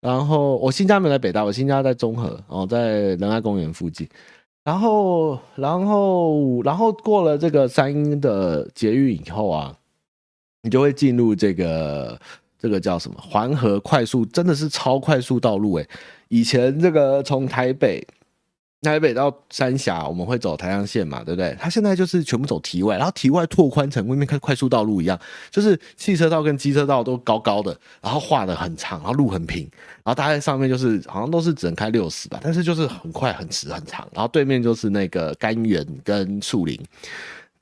[0.00, 4.08] 然后我新家没在北大，我新家在中和，哦，在仁爱公园附近。
[4.64, 9.76] 然后，然后，然后过了这个三莺的捷运以后啊，
[10.62, 12.20] 你就会进入这个
[12.58, 15.88] 这个叫什么环河快速，真的是超快速道路诶。
[16.28, 18.06] 以前这个从台北。
[18.82, 21.54] 台北到三峡，我们会走台江线嘛，对不对？
[21.60, 25.18] 它现在就是全部走堤外，然后堤外拓宽成外面开快速道路一样，
[25.50, 29.64] 就是汽车道跟机车道都高高的，然后画的很长，然后路很平，
[30.02, 36.80] 然后大概上面就是好像都是只能开六十吧，但是就是很快很直很长，然后对面就是那个甘源跟树林，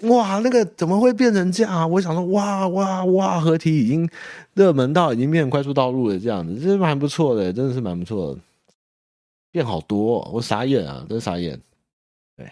[0.02, 1.84] 哇，那个怎么会变成这样啊？
[1.84, 4.08] 我想说，哇哇哇，合体已经
[4.54, 8.40] 热门到已经变成快速道路了，这样子，这蛮不错的，真的是蛮不错的。
[9.50, 11.06] 变好多，我傻眼啊！
[11.08, 11.60] 真傻眼，
[12.36, 12.50] 对，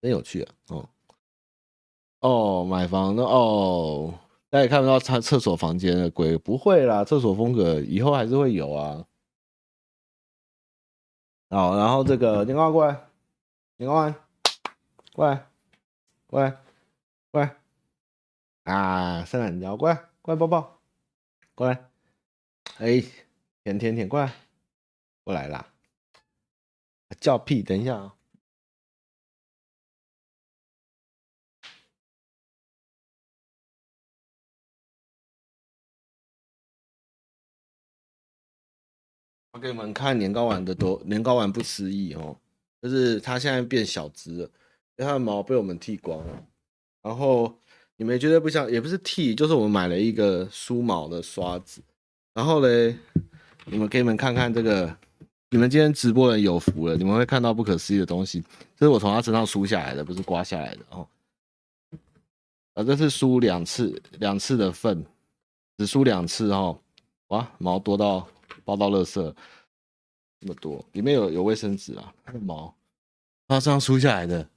[0.00, 0.54] 真有趣啊！
[0.68, 0.88] 哦
[2.20, 4.18] 哦，买房的哦，
[4.50, 9.06] 大家也看不到厕厕所房间的鬼，不会啦，厕所风格以后还是会有啊。
[11.48, 13.08] 好，然后这个年糕过来，
[13.76, 14.14] 年糕过来，
[15.14, 15.48] 过来，
[16.26, 16.60] 过来，
[17.30, 17.56] 过来
[18.64, 19.24] 啊！
[19.24, 20.80] 伸懒腰，过来，过来抱抱，
[21.54, 21.88] 过来，
[22.78, 23.02] 哎，
[23.62, 24.32] 舔舔舔，过来。
[25.26, 25.72] 过来啦！
[27.18, 27.60] 叫屁！
[27.60, 28.14] 等一下啊！
[39.50, 42.38] 我给你们看年糕丸的多，年糕丸不思议哦，
[42.80, 46.46] 就是它现在变小只了，因为它的毛被我们剃光了。
[47.02, 47.58] 然后
[47.96, 51.82] 你们觉得不像，也不是剃，就是我们买了一个梳毛的刷子。
[52.32, 52.96] 然后嘞，
[53.64, 54.96] 你们给你们看看这个。
[55.56, 58.44] 你们今天直播人有福了，你们会看到不可思议的东西。
[58.76, 61.08] 这是我从他身上梳下来的，不是刮下来的哦。
[62.74, 65.02] 啊，这是梳两次，两次的粪，
[65.78, 66.78] 只梳两次哦。
[67.28, 68.28] 哇，毛多到
[68.66, 69.14] 包到垃圾，
[70.42, 72.12] 这么多，里面有有卫生纸啊。
[72.22, 72.76] 它的毛，
[73.48, 74.50] 他身上梳下来的，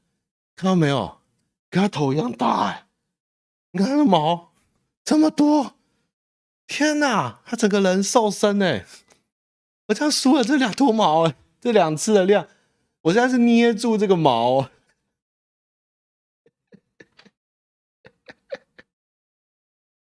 [0.58, 1.18] 看到没有？
[1.70, 2.88] 跟他头一样大哎！
[3.72, 4.52] 你看他的毛
[5.06, 5.76] 这么多，
[6.68, 8.86] 天哪，他整个人瘦身哎！
[9.90, 12.48] 我这样梳了这两坨毛，这两次的量，
[13.02, 14.70] 我现在是捏住这个毛，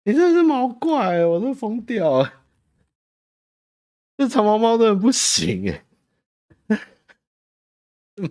[0.03, 2.23] 你真的是毛怪，我都疯掉。
[2.23, 2.43] 了，
[4.17, 5.71] 这长毛猫真的不行。
[6.67, 6.81] 哎，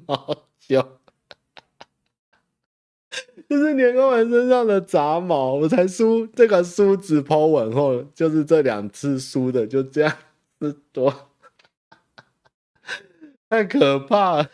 [0.05, 0.99] 毛笑，
[3.47, 10.17] 这是年糕丸身上的杂毛，我才梳这个梳子抛完后，就是这两次梳的，就这样
[10.59, 11.29] 是多。
[13.55, 14.51] 太可怕了，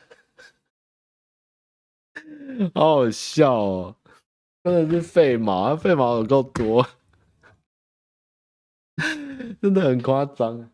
[2.75, 3.95] 好好笑哦！
[4.63, 6.87] 真的是废毛，废毛有够多，
[9.59, 10.69] 真的很夸张。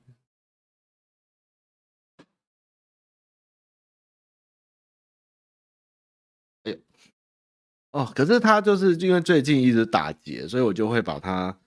[6.63, 6.77] 哎呦，
[7.91, 11.57] 哦，可是它就是因为最近一直打结，所以我就会把它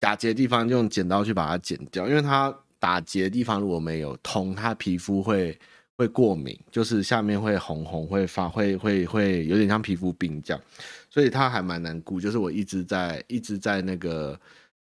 [0.00, 2.64] 打结的地方用剪刀去把它剪掉，因为它。
[2.80, 5.56] 打结的地方如果没有通，他皮肤会
[5.96, 10.62] 会过敏，就是下面会红红，会发会会会有点像皮肤病这样，
[11.10, 12.18] 所以他还蛮难顾。
[12.18, 14.40] 就是我一直在一直在那个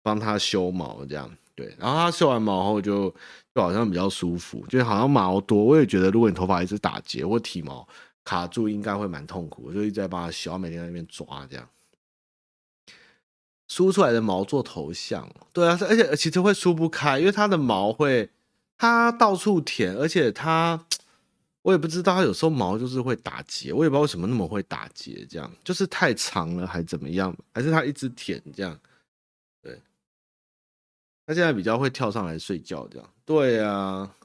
[0.02, 3.08] 帮他修毛这样，对，然后他修完毛后就
[3.54, 5.64] 就好像比较舒服，就好像毛多。
[5.64, 7.88] 我也觉得如果你头发一直打结或体毛
[8.22, 9.62] 卡住，应该会蛮痛苦。
[9.66, 11.66] 我就一直在帮他修，每天在那边抓这样。
[13.68, 18.30] 梳出来的毛做头像，对啊，而且其实会梳不开，因为它的毛会，
[18.78, 20.82] 它到处舔，而且它，
[21.60, 28.80] 我也不知道它有时候毛就是会打结，我也不知道为什么那么会打结，这样就是太长了还怎么样，还是它一直舔这样，
[29.60, 29.78] 对，
[31.26, 34.16] 它现在比较会跳上来睡觉这样，对啊，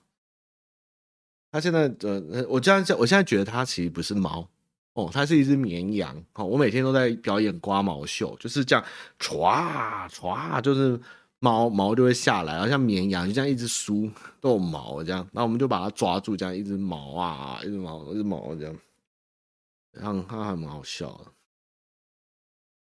[1.52, 4.48] 它现在呃，我这样我现在觉得它其实不是猫。
[4.94, 6.16] 哦，它是一只绵羊。
[6.34, 8.86] 哦，我每天都在表演刮毛秀，就是这样，
[9.20, 11.00] 唰唰，就是
[11.40, 18.76] 毛毛就会下来，然后像绵羊就这样一直梳，都有毛这样，然后我们就把它抓住，这样一只毛啊，一只毛，一只毛这样，
[19.92, 21.32] 然后它还蛮好笑的。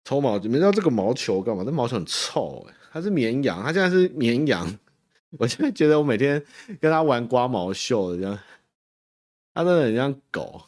[0.03, 1.63] 抽毛，你们知道这个毛球干嘛？
[1.63, 4.77] 这毛球很臭哎，它是绵羊，它现在是绵羊。
[5.39, 6.41] 我现在觉得我每天
[6.79, 8.39] 跟它玩刮毛秀的这样，
[9.55, 10.61] 它真的很像狗。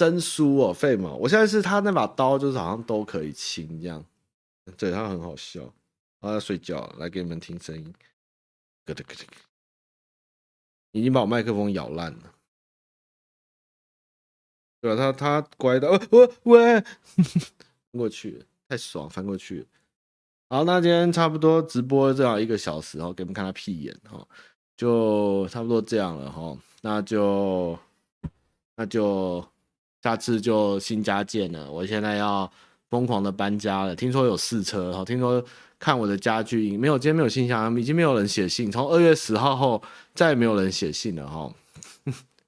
[0.00, 1.14] 真输哦，废毛！
[1.16, 4.02] 我现在是他那把刀，就是好像都可以清这样，
[4.78, 5.60] 对，他很好笑。
[6.22, 7.84] 他在睡觉，来给你们听声音，
[8.86, 9.26] 咯噔咯噔，
[10.92, 12.34] 已经把我麦克风咬烂了。
[14.80, 19.68] 对啊，他他乖的，呃，喂喂，翻过去，太爽，翻过去。
[20.48, 24.26] 好，那今天差不多直播这样一个小时，然后给你们看他屁眼哈。
[24.78, 27.78] 就差不多这样了哈，那就
[28.76, 29.46] 那就
[30.02, 31.70] 下次就新家见了。
[31.70, 32.50] 我现在要
[32.88, 35.44] 疯狂的搬家了，听说有试车哈，听说
[35.78, 39.82] 看我的家具没有，今天没有信箱，已经没有人写信，从二月十号后
[40.14, 41.54] 再也没有人写信了哈。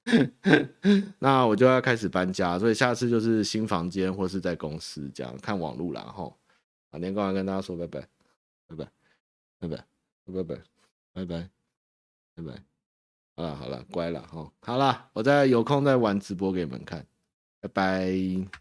[1.21, 6.25] 那我就要开始搬家，所以下次就是新房间或是在公司这样看网路啦哈。
[6.91, 8.01] 好，连贯跟大家说拜拜，
[8.69, 8.85] 拜拜，
[9.61, 9.85] 拜拜，
[10.27, 10.55] 拜拜，
[11.15, 11.49] 拜拜，
[12.35, 12.63] 拜拜。
[13.37, 17.07] 好了好了，乖了哈，好了，我再有空再玩直播给你们看，
[17.63, 18.49] 拜拜。